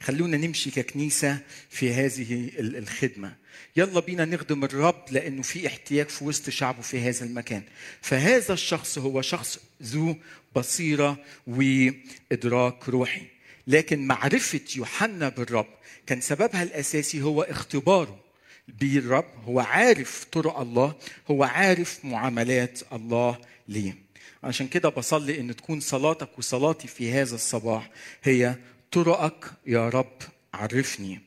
خلونا 0.00 0.36
نمشي 0.36 0.70
ككنيسة 0.70 1.38
في 1.70 1.92
هذه 1.92 2.50
الخدمة. 2.58 3.36
يلا 3.76 4.00
بينا 4.00 4.24
نخدم 4.24 4.64
الرب 4.64 5.04
لأنه 5.10 5.42
في 5.42 5.66
احتياج 5.66 6.08
في 6.08 6.24
وسط 6.24 6.50
شعبه 6.50 6.82
في 6.82 7.00
هذا 7.00 7.24
المكان. 7.24 7.62
فهذا 8.00 8.54
الشخص 8.54 8.98
هو 8.98 9.22
شخص 9.22 9.58
ذو 9.82 10.16
بصيرة 10.56 11.18
وإدراك 11.46 12.88
روحي. 12.88 13.22
لكن 13.66 14.06
معرفة 14.06 14.60
يوحنا 14.76 15.28
بالرب 15.28 15.68
كان 16.06 16.20
سببها 16.20 16.62
الأساسي 16.62 17.22
هو 17.22 17.42
اختباره 17.42 18.20
بالرب. 18.68 19.26
هو 19.44 19.60
عارف 19.60 20.26
طرق 20.32 20.58
الله 20.58 20.94
هو 21.30 21.44
عارف 21.44 22.04
معاملات 22.04 22.80
الله 22.92 23.38
ليه. 23.68 24.06
عشان 24.42 24.68
كده 24.68 24.88
بصلي 24.88 25.40
إن 25.40 25.56
تكون 25.56 25.80
صلاتك 25.80 26.38
وصلاتي 26.38 26.88
في 26.88 27.12
هذا 27.12 27.34
الصباح 27.34 27.90
هي 28.22 28.56
طرقك 28.96 29.52
يا 29.66 29.88
رب 29.88 30.18
عرفني 30.54 31.20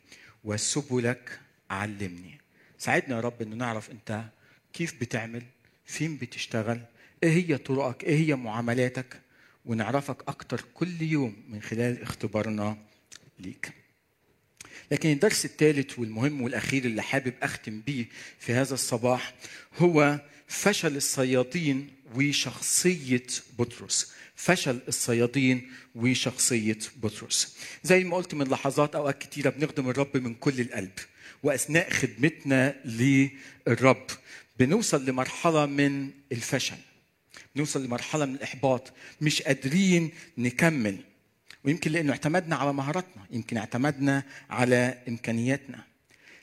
وسبلك 0.44 1.40
علمني. 1.70 2.38
ساعدنا 2.78 3.16
يا 3.16 3.22
رب 3.22 3.42
إنه 3.42 3.56
نعرف 3.56 3.92
أنت 3.92 4.24
كيف 4.74 5.02
بتعمل 5.02 5.44
فين 5.86 6.18
بتشتغل 6.18 6.82
إيه 7.24 7.30
هي 7.30 7.58
طرقك 7.58 8.04
إيه 8.04 8.18
هي 8.28 8.36
معاملاتك 8.36 9.22
ونعرفك 9.66 10.18
أكتر 10.28 10.66
كل 10.74 11.02
يوم 11.02 11.36
من 11.50 11.62
خلال 11.62 12.02
اختبارنا 12.02 12.78
ليك. 13.40 13.72
لكن 14.92 15.12
الدرس 15.12 15.46
الثالث 15.46 16.00
والمهم 16.00 16.42
والأخير 16.42 16.86
اللي 16.86 17.02
حابب 17.02 17.34
أختم 17.42 17.82
بيه 17.82 18.06
في 18.40 18.54
هذا 18.54 18.74
الصباح 18.74 19.34
هو 19.78 20.20
فشل 20.48 20.96
الصيادين 20.98 21.88
وشخصية 22.16 23.28
بطرس. 23.60 24.14
فشل 24.40 24.80
الصيادين 24.88 25.72
وشخصية 25.96 26.78
بطرس. 26.96 27.56
زي 27.84 28.04
ما 28.04 28.18
قلت 28.18 28.34
من 28.34 28.48
لحظات 28.48 28.96
أوقات 28.96 29.22
كتيرة 29.22 29.50
بنخدم 29.50 29.90
الرب 29.90 30.18
من 30.18 30.34
كل 30.36 30.62
القلب 30.62 30.92
وأثناء 31.44 31.90
خدمتنا 31.90 32.76
للرب 32.86 34.06
بنوصل 34.60 35.06
لمرحلة 35.06 35.66
من 35.66 36.10
الفشل 36.32 36.76
بنوصل 37.56 37.86
لمرحلة 37.86 38.26
من 38.26 38.36
الإحباط 38.36 38.94
مش 39.22 39.42
قادرين 39.42 40.12
نكمل 40.38 40.98
ويمكن 41.64 41.92
لأنه 41.92 42.12
اعتمدنا 42.12 42.56
على 42.56 42.74
مهاراتنا 42.74 43.26
يمكن 43.32 43.58
اعتمدنا 43.58 44.24
على 44.50 44.98
إمكانياتنا. 45.08 45.84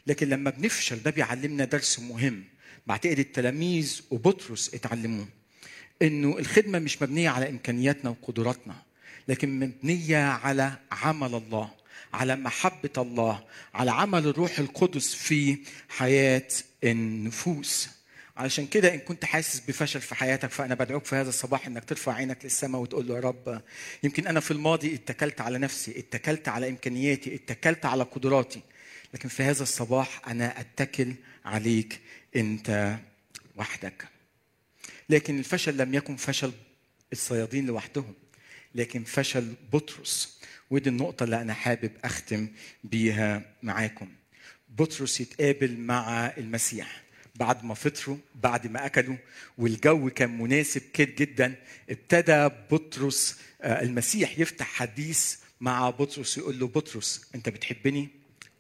لكن 0.07 0.29
لما 0.29 0.51
بنفشل 0.51 1.03
ده 1.03 1.11
بيعلمنا 1.11 1.65
درس 1.65 1.99
مهم 1.99 2.45
بعتقد 2.87 3.19
التلاميذ 3.19 4.01
وبطرس 4.11 4.75
اتعلموه. 4.75 5.29
إنه 6.03 6.39
الخدمة 6.39 6.79
مش 6.79 7.03
مبنية 7.03 7.29
على 7.31 7.49
إمكانياتنا 7.49 8.11
وقدراتنا 8.11 8.75
لكن 9.29 9.61
مبنية 9.61 10.25
على 10.29 10.73
عمل 10.93 11.35
الله 11.35 11.71
على 12.13 12.37
محبة 12.37 12.91
الله 12.99 13.45
على 13.75 13.91
عمل 13.91 14.27
الروح 14.27 14.59
القدس 14.59 15.15
في 15.15 15.59
حياة 15.89 16.49
النفوس. 16.85 17.89
علشان 18.37 18.67
كده 18.67 18.95
إن 18.95 18.99
كنت 18.99 19.25
حاسس 19.25 19.61
بفشل 19.61 20.01
في 20.01 20.15
حياتك 20.15 20.51
فأنا 20.51 20.75
بدعوك 20.75 21.05
في 21.05 21.17
هذا 21.17 21.29
الصباح 21.29 21.67
إنك 21.67 21.85
ترفع 21.85 22.13
عينك 22.15 22.39
للسماء 22.45 22.81
وتقول 22.81 23.09
له 23.09 23.15
يا 23.15 23.21
رب 23.21 23.63
يمكن 24.03 24.27
أنا 24.27 24.41
في 24.41 24.51
الماضي 24.51 24.95
اتكلت 24.95 25.41
على 25.41 25.59
نفسي 25.59 25.99
اتكلت 25.99 26.49
على 26.49 26.69
إمكانياتي 26.69 27.35
اتكلت 27.35 27.87
على 27.87 28.03
قدراتي 28.03 28.61
لكن 29.15 29.29
في 29.29 29.43
هذا 29.43 29.63
الصباح 29.63 30.29
أنا 30.29 30.61
أتكل 30.61 31.15
عليك 31.45 32.01
أنت 32.37 32.97
وحدك. 33.57 34.16
لكن 35.09 35.39
الفشل 35.39 35.77
لم 35.77 35.95
يكن 35.95 36.17
فشل 36.17 36.53
الصيادين 37.13 37.67
لوحدهم 37.67 38.15
لكن 38.75 39.05
فشل 39.05 39.55
بطرس. 39.73 40.41
ودي 40.71 40.89
النقطة 40.91 41.25
اللي 41.25 41.41
أنا 41.41 41.55
حابب 41.55 41.93
أختم 42.05 42.49
بيها 42.85 43.43
معاكم. 43.63 44.09
بطرس 44.69 45.21
يتقابل 45.21 45.77
مع 45.77 46.27
المسيح 46.27 47.03
بعد 47.35 47.65
ما 47.65 47.75
فطروا 47.75 48.17
بعد 48.35 48.67
ما 48.67 48.87
أكلوا 48.87 49.17
والجو 49.59 50.11
كان 50.11 50.39
مناسب 50.39 50.83
كده 50.95 51.13
جدا. 51.19 51.55
ابتدى 51.91 52.49
بطرس 52.71 53.39
المسيح 53.65 54.39
يفتح 54.39 54.67
حديث 54.67 55.37
مع 55.61 55.91
بطرس 55.91 56.39
يقول 56.39 56.59
له 56.59 56.67
بطرس 56.67 57.27
أنت 57.35 57.49
بتحبني؟ 57.49 58.09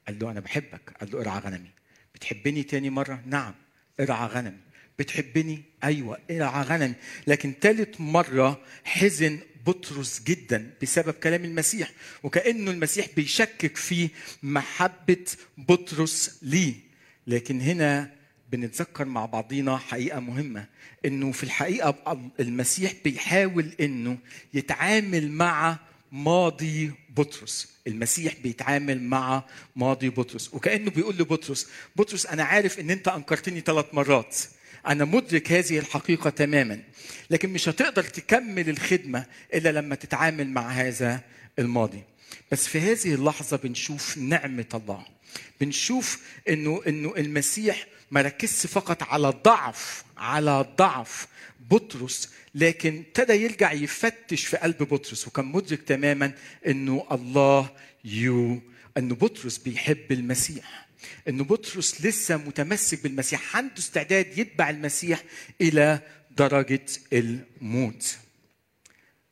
قال 0.06 0.18
له 0.18 0.30
أنا 0.30 0.40
بحبك. 0.40 0.92
قال 1.00 1.10
له 1.10 1.20
ارعى 1.20 1.38
غنمي. 1.40 1.70
بتحبني 2.14 2.62
تاني 2.62 2.90
مرة؟ 2.90 3.22
نعم 3.26 3.54
ارعى 4.00 4.26
غنمي. 4.26 4.65
بتحبني؟ 4.98 5.62
أيوة 5.84 6.18
ارعى 6.30 6.62
غنمي 6.62 6.94
لكن 7.26 7.52
ثالث 7.60 8.00
مرة 8.00 8.60
حزن 8.84 9.38
بطرس 9.66 10.22
جدا 10.26 10.70
بسبب 10.82 11.12
كلام 11.12 11.44
المسيح 11.44 11.90
وكأنه 12.22 12.70
المسيح 12.70 13.06
بيشكك 13.16 13.76
في 13.76 14.08
محبة 14.42 15.24
بطرس 15.58 16.38
ليه. 16.42 16.74
لكن 17.26 17.60
هنا 17.60 18.12
بنتذكر 18.52 19.04
مع 19.04 19.26
بعضينا 19.26 19.76
حقيقة 19.76 20.20
مهمة 20.20 20.66
إنه 21.04 21.32
في 21.32 21.42
الحقيقة 21.44 22.30
المسيح 22.40 22.92
بيحاول 23.04 23.72
إنه 23.80 24.18
يتعامل 24.54 25.30
مع 25.30 25.78
ماضي 26.12 26.92
بطرس. 27.16 27.76
المسيح 27.86 28.34
بيتعامل 28.42 29.02
مع 29.02 29.44
ماضي 29.76 30.08
بطرس 30.08 30.54
وكأنه 30.54 30.90
بيقول 30.90 31.16
لبطرس 31.16 31.68
بطرس 31.96 32.26
أنا 32.26 32.44
عارف 32.44 32.80
أن 32.80 32.90
أنت 32.90 33.08
أنكرتني 33.08 33.60
ثلاث 33.60 33.86
مرات. 33.92 34.36
أنا 34.86 35.04
مدرك 35.04 35.52
هذه 35.52 35.78
الحقيقة 35.78 36.30
تماما 36.30 36.80
لكن 37.30 37.50
مش 37.50 37.68
هتقدر 37.68 38.02
تكمل 38.02 38.68
الخدمة 38.68 39.26
إلا 39.54 39.72
لما 39.72 39.94
تتعامل 39.94 40.48
مع 40.48 40.68
هذا 40.68 41.20
الماضي. 41.58 42.02
بس 42.52 42.66
في 42.68 42.80
هذه 42.80 43.14
اللحظة 43.14 43.56
بنشوف 43.56 44.18
نعمة 44.18 44.64
الله. 44.74 45.04
بنشوف 45.60 46.20
إنه 46.48 46.82
إنه 46.86 47.14
المسيح 47.16 47.86
ما 48.10 48.20
ركزش 48.20 48.66
فقط 48.66 49.02
على 49.02 49.28
ضعف 49.44 50.04
على 50.16 50.66
ضعف 50.78 51.26
بطرس 51.70 52.30
لكن 52.54 52.96
ابتدى 53.08 53.32
يرجع 53.32 53.72
يفتش 53.72 54.46
في 54.46 54.56
قلب 54.56 54.78
بطرس. 54.82 55.26
وكان 55.26 55.44
مدرك 55.44 55.82
تماما 55.82 56.32
إنه 56.66 57.06
الله 57.12 57.70
يو 58.04 58.60
إنه 58.96 59.14
بطرس 59.14 59.58
بيحب 59.58 60.12
المسيح. 60.12 60.85
إنه 61.28 61.44
بطرس 61.44 62.00
لسه 62.00 62.36
متمسك 62.36 63.02
بالمسيح 63.02 63.56
عنده 63.56 63.78
استعداد 63.78 64.38
يتبع 64.38 64.70
المسيح 64.70 65.22
إلى 65.60 66.00
درجة 66.30 66.86
الموت. 67.12 68.18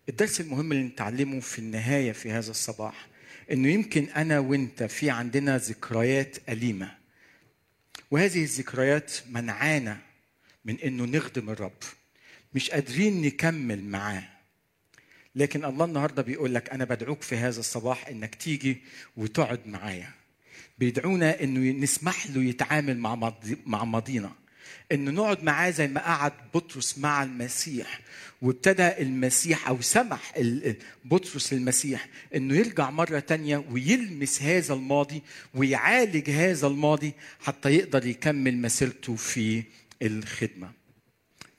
الدرس 0.09 0.40
المهم 0.40 0.72
اللي 0.72 0.85
نتعلمه 0.85 1.40
في 1.40 1.59
النهاية 1.59 2.12
في 2.12 2.31
هذا 2.31 2.50
الصباح 2.50 3.07
إنه 3.53 3.68
يمكن 3.68 4.05
أنا 4.05 4.38
وأنت 4.38 4.83
في 4.83 5.11
عندنا 5.11 5.59
ذكريات 5.59 6.37
أليمة. 6.48 6.94
وهذه 8.11 8.42
الذكريات 8.42 9.12
منعانا 9.31 9.98
من 10.64 10.81
إنه 10.81 11.05
نخدم 11.05 11.50
الرب. 11.50 11.83
مش 12.55 12.70
قادرين 12.70 13.22
نكمل 13.22 13.85
معاه. 13.85 14.29
لكن 15.37 15.64
الله 15.64 15.85
النهارده 15.85 16.22
بيقول 16.22 16.55
لك 16.55 16.70
أنا 16.70 16.85
بدعوك 16.85 17.22
في 17.22 17.37
هذا 17.37 17.61
الصباح 17.61 18.09
إنك 18.09 18.35
تيجي 18.35 18.77
وتقعد 19.16 19.61
معايا. 19.66 20.11
بيدعونا 20.78 21.42
إنه 21.42 21.78
نسمح 21.78 22.26
له 22.30 22.44
يتعامل 22.44 22.98
مع 22.98 23.32
مع 23.66 23.84
ماضينا 23.84 24.32
إنه 24.92 25.10
نقعد 25.10 25.42
معاه 25.42 25.70
زي 25.70 25.88
ما 25.88 26.00
قعد 26.00 26.32
بطرس 26.54 26.98
مع 26.98 27.22
المسيح 27.22 28.00
وابتدى 28.42 28.88
المسيح 28.88 29.68
أو 29.68 29.80
سمح 29.80 30.32
بطرس 31.04 31.52
للمسيح 31.52 32.08
إنه 32.34 32.54
يرجع 32.54 32.90
مرة 32.90 33.18
تانية 33.18 33.64
ويلمس 33.70 34.42
هذا 34.42 34.74
الماضي 34.74 35.22
ويعالج 35.54 36.30
هذا 36.30 36.66
الماضي 36.66 37.12
حتى 37.40 37.70
يقدر 37.70 38.06
يكمل 38.06 38.58
مسيرته 38.58 39.16
في 39.16 39.62
الخدمة. 40.02 40.72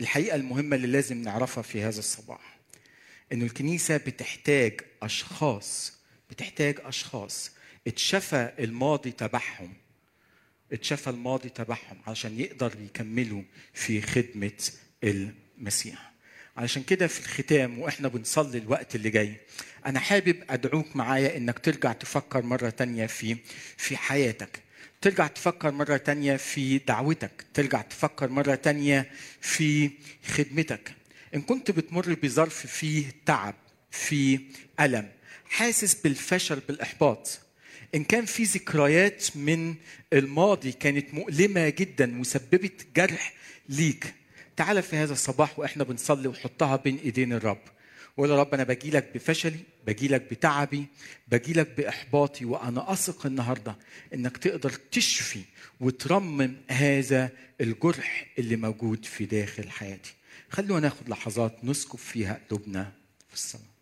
الحقيقة 0.01 0.35
المهمة 0.35 0.75
اللي 0.75 0.87
لازم 0.87 1.21
نعرفها 1.21 1.61
في 1.61 1.81
هذا 1.81 1.99
الصباح 1.99 2.57
إنه 3.31 3.45
الكنيسة 3.45 3.97
بتحتاج 3.97 4.81
أشخاص 5.03 5.93
بتحتاج 6.29 6.79
أشخاص 6.83 7.51
اتشفى 7.87 8.51
الماضي 8.59 9.11
تبعهم 9.11 9.73
اتشفى 10.73 11.09
الماضي 11.09 11.49
تبعهم 11.49 11.97
علشان 12.07 12.39
يقدر 12.39 12.73
يكملوا 12.81 13.41
في 13.73 14.01
خدمة 14.01 14.69
المسيح. 15.03 16.11
علشان 16.57 16.83
كده 16.83 17.07
في 17.07 17.19
الختام 17.19 17.79
وإحنا 17.79 18.07
بنصلي 18.07 18.57
الوقت 18.57 18.95
اللي 18.95 19.09
جاي 19.09 19.35
أنا 19.85 19.99
حابب 19.99 20.43
أدعوك 20.49 20.95
معايا 20.95 21.37
إنك 21.37 21.59
ترجع 21.59 21.93
تفكر 21.93 22.41
مرة 22.41 22.69
تانية 22.69 23.05
في 23.05 23.37
في 23.77 23.97
حياتك. 23.97 24.59
ترجع 25.01 25.27
تفكر 25.27 25.71
مرة 25.71 25.97
تانية 25.97 26.35
في 26.37 26.77
دعوتك. 26.77 27.45
ترجع 27.53 27.81
تفكر 27.81 28.29
مرة 28.29 28.55
تانية 28.55 29.11
في 29.41 29.91
خدمتك. 30.27 30.93
إن 31.35 31.41
كنت 31.41 31.71
بتمر 31.71 32.13
بظرف 32.23 32.67
فيه 32.67 33.05
تعب 33.25 33.55
فيه 33.91 34.39
ألم 34.79 35.11
حاسس 35.45 35.93
بالفشل 35.93 36.59
بالإحباط 36.59 37.39
إن 37.95 38.03
كان 38.03 38.25
في 38.25 38.43
ذكريات 38.43 39.37
من 39.37 39.75
الماضي 40.13 40.71
كانت 40.71 41.13
مؤلمة 41.13 41.69
جدا 41.69 42.19
وسببت 42.19 42.87
جرح 42.95 43.33
ليك. 43.69 44.13
تعال 44.55 44.83
في 44.83 44.95
هذا 44.95 45.13
الصباح 45.13 45.59
وإحنا 45.59 45.83
بنصلي 45.83 46.27
وحطها 46.27 46.75
بين 46.75 46.97
إيدين 46.97 47.33
الرب. 47.33 47.61
وقول 48.17 48.29
يا 48.29 48.35
رب 48.35 48.53
أنا 48.53 48.63
باجي 48.63 48.89
لك 48.89 49.11
بفشلي 49.15 49.59
باجي 49.85 50.07
لك 50.07 50.21
بتعبي 50.31 50.85
باجي 51.27 51.53
لك 51.53 51.67
بإحباطي 51.77 52.45
وأنا 52.45 52.91
أثق 52.91 53.25
النهاردة 53.25 53.75
إنك 54.13 54.37
تقدر 54.37 54.69
تشفي 54.91 55.41
وترمم 55.79 56.55
هذا 56.69 57.29
الجرح 57.61 58.27
اللي 58.39 58.55
موجود 58.55 59.05
في 59.05 59.25
داخل 59.25 59.69
حياتي. 59.69 60.13
خلونا 60.49 60.79
ناخد 60.79 61.09
لحظات 61.09 61.57
نسكب 61.63 61.99
فيها 61.99 62.39
قلوبنا 62.49 62.91
في 63.29 63.33
الصلاة. 63.33 63.74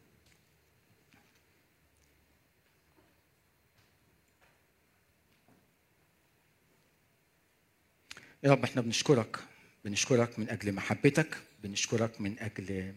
يا 8.44 8.52
رب 8.52 8.64
إحنا 8.64 8.82
بنشكرك 8.82 9.40
بنشكرك 9.86 10.40
من 10.40 10.50
أجل 10.50 10.72
محبتك 10.74 11.38
بنشكرك 11.64 12.22
من 12.22 12.40
أجل 12.40 12.94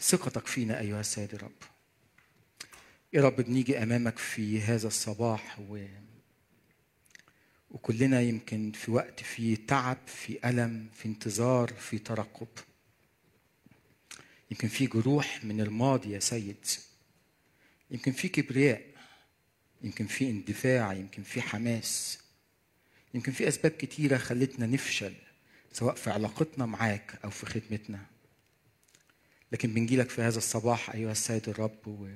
ثقتك 0.00 0.46
فينا 0.46 0.80
أيها 0.80 1.00
السيد 1.00 1.34
الرب 1.34 1.62
يا 3.12 3.22
رب 3.22 3.36
بنيجي 3.36 3.82
أمامك 3.82 4.18
في 4.18 4.60
هذا 4.60 4.86
الصباح 4.86 5.58
و... 5.68 5.86
وكلنا 7.70 8.20
يمكن 8.20 8.72
في 8.72 8.90
وقت 8.90 9.20
في 9.20 9.56
تعب 9.56 9.98
في 10.06 10.48
ألم 10.48 10.88
في 10.94 11.08
انتظار 11.08 11.72
في 11.72 11.98
ترقب. 11.98 12.48
يمكن 14.50 14.68
في 14.68 14.86
جروح 14.86 15.44
من 15.44 15.60
الماضي 15.60 16.10
يا 16.10 16.18
سيد. 16.18 16.66
يمكن 17.90 18.12
في 18.12 18.28
كبرياء 18.28 18.82
يمكن 19.82 20.06
في 20.06 20.30
اندفاع 20.30 20.92
يمكن 20.92 21.22
في 21.22 21.42
حماس. 21.42 22.18
يمكن 23.14 23.32
في 23.32 23.48
أسباب 23.48 23.72
كتيرة 23.72 24.16
خلتنا 24.16 24.66
نفشل 24.66 25.14
سواء 25.72 25.94
في 25.94 26.10
علاقتنا 26.10 26.66
معاك 26.66 27.18
أو 27.24 27.30
في 27.30 27.46
خدمتنا. 27.46 28.06
لكن 29.52 29.74
بنجيلك 29.74 30.10
في 30.10 30.22
هذا 30.22 30.38
الصباح 30.38 30.90
أيها 30.90 31.12
السيد 31.12 31.48
الرب 31.48 31.86
و... 31.86 32.08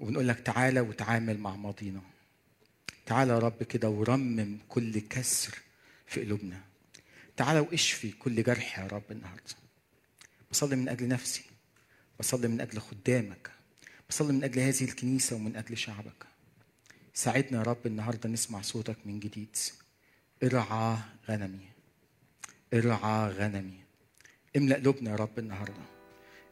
وبنقول 0.00 0.28
لك 0.28 0.40
تعالى 0.40 0.80
وتعامل 0.80 1.38
مع 1.38 1.56
ماضينا. 1.56 2.00
تعالى 3.06 3.32
يا 3.32 3.38
رب 3.38 3.62
كده 3.62 3.88
ورمم 3.88 4.58
كل 4.68 4.98
كسر 4.98 5.58
في 6.06 6.24
قلوبنا. 6.24 6.60
تعالى 7.36 7.60
واشفي 7.60 8.10
كل 8.10 8.42
جرح 8.42 8.78
يا 8.78 8.86
رب 8.86 9.02
النهارده. 9.10 9.54
بصلي 10.50 10.76
من 10.76 10.88
أجل 10.88 11.08
نفسي 11.08 11.44
بصلي 12.20 12.48
من 12.48 12.60
أجل 12.60 12.80
خدامك 12.80 13.50
بصلي 14.10 14.32
من 14.32 14.44
أجل 14.44 14.60
هذه 14.60 14.84
الكنيسة 14.84 15.36
ومن 15.36 15.56
أجل 15.56 15.78
شعبك. 15.78 16.26
ساعدنا 17.18 17.58
يا 17.58 17.62
رب 17.62 17.86
النهارده 17.86 18.28
نسمع 18.28 18.62
صوتك 18.62 18.96
من 19.04 19.20
جديد. 19.20 19.56
ارعى 20.42 20.98
غنمي 21.28 21.68
ارعى 22.74 23.30
غنمي. 23.30 23.80
املأ 24.56 24.76
قلوبنا 24.76 25.10
يا 25.10 25.16
رب 25.16 25.38
النهارده. 25.38 25.82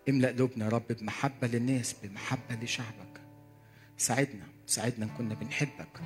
املأ 0.08 0.28
قلوبنا 0.28 0.64
يا 0.64 0.70
رب 0.70 0.86
بمحبة 0.92 1.46
للناس 1.46 1.92
بمحبة 2.02 2.54
لشعبك. 2.62 3.20
ساعدنا 3.98 4.46
ساعدنا 4.66 5.06
نكون 5.06 5.34
بنحبك. 5.34 6.00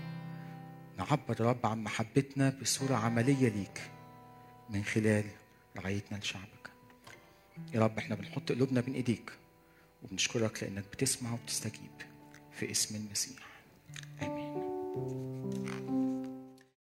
نعبر 0.99 1.41
يا 1.41 1.45
رب 1.45 1.67
عن 1.67 1.83
محبتنا 1.83 2.51
بصورة 2.63 2.95
عملية 2.95 3.49
ليك 3.49 3.91
من 4.71 4.85
خلال 4.85 5.25
رعايتنا 5.77 6.19
لشعبك. 6.19 6.71
يا 7.75 7.81
رب 7.81 7.99
إحنا 7.99 8.15
بنحط 8.15 8.53
قلوبنا 8.53 8.81
بين 8.81 8.95
إيديك 8.95 9.33
وبنشكرك 10.03 10.63
لأنك 10.63 10.85
بتسمع 10.93 11.33
وبتستجيب 11.33 12.03
في 12.53 12.71
اسم 12.71 12.97
المسيح. 12.97 13.50
Amen. 14.23 15.90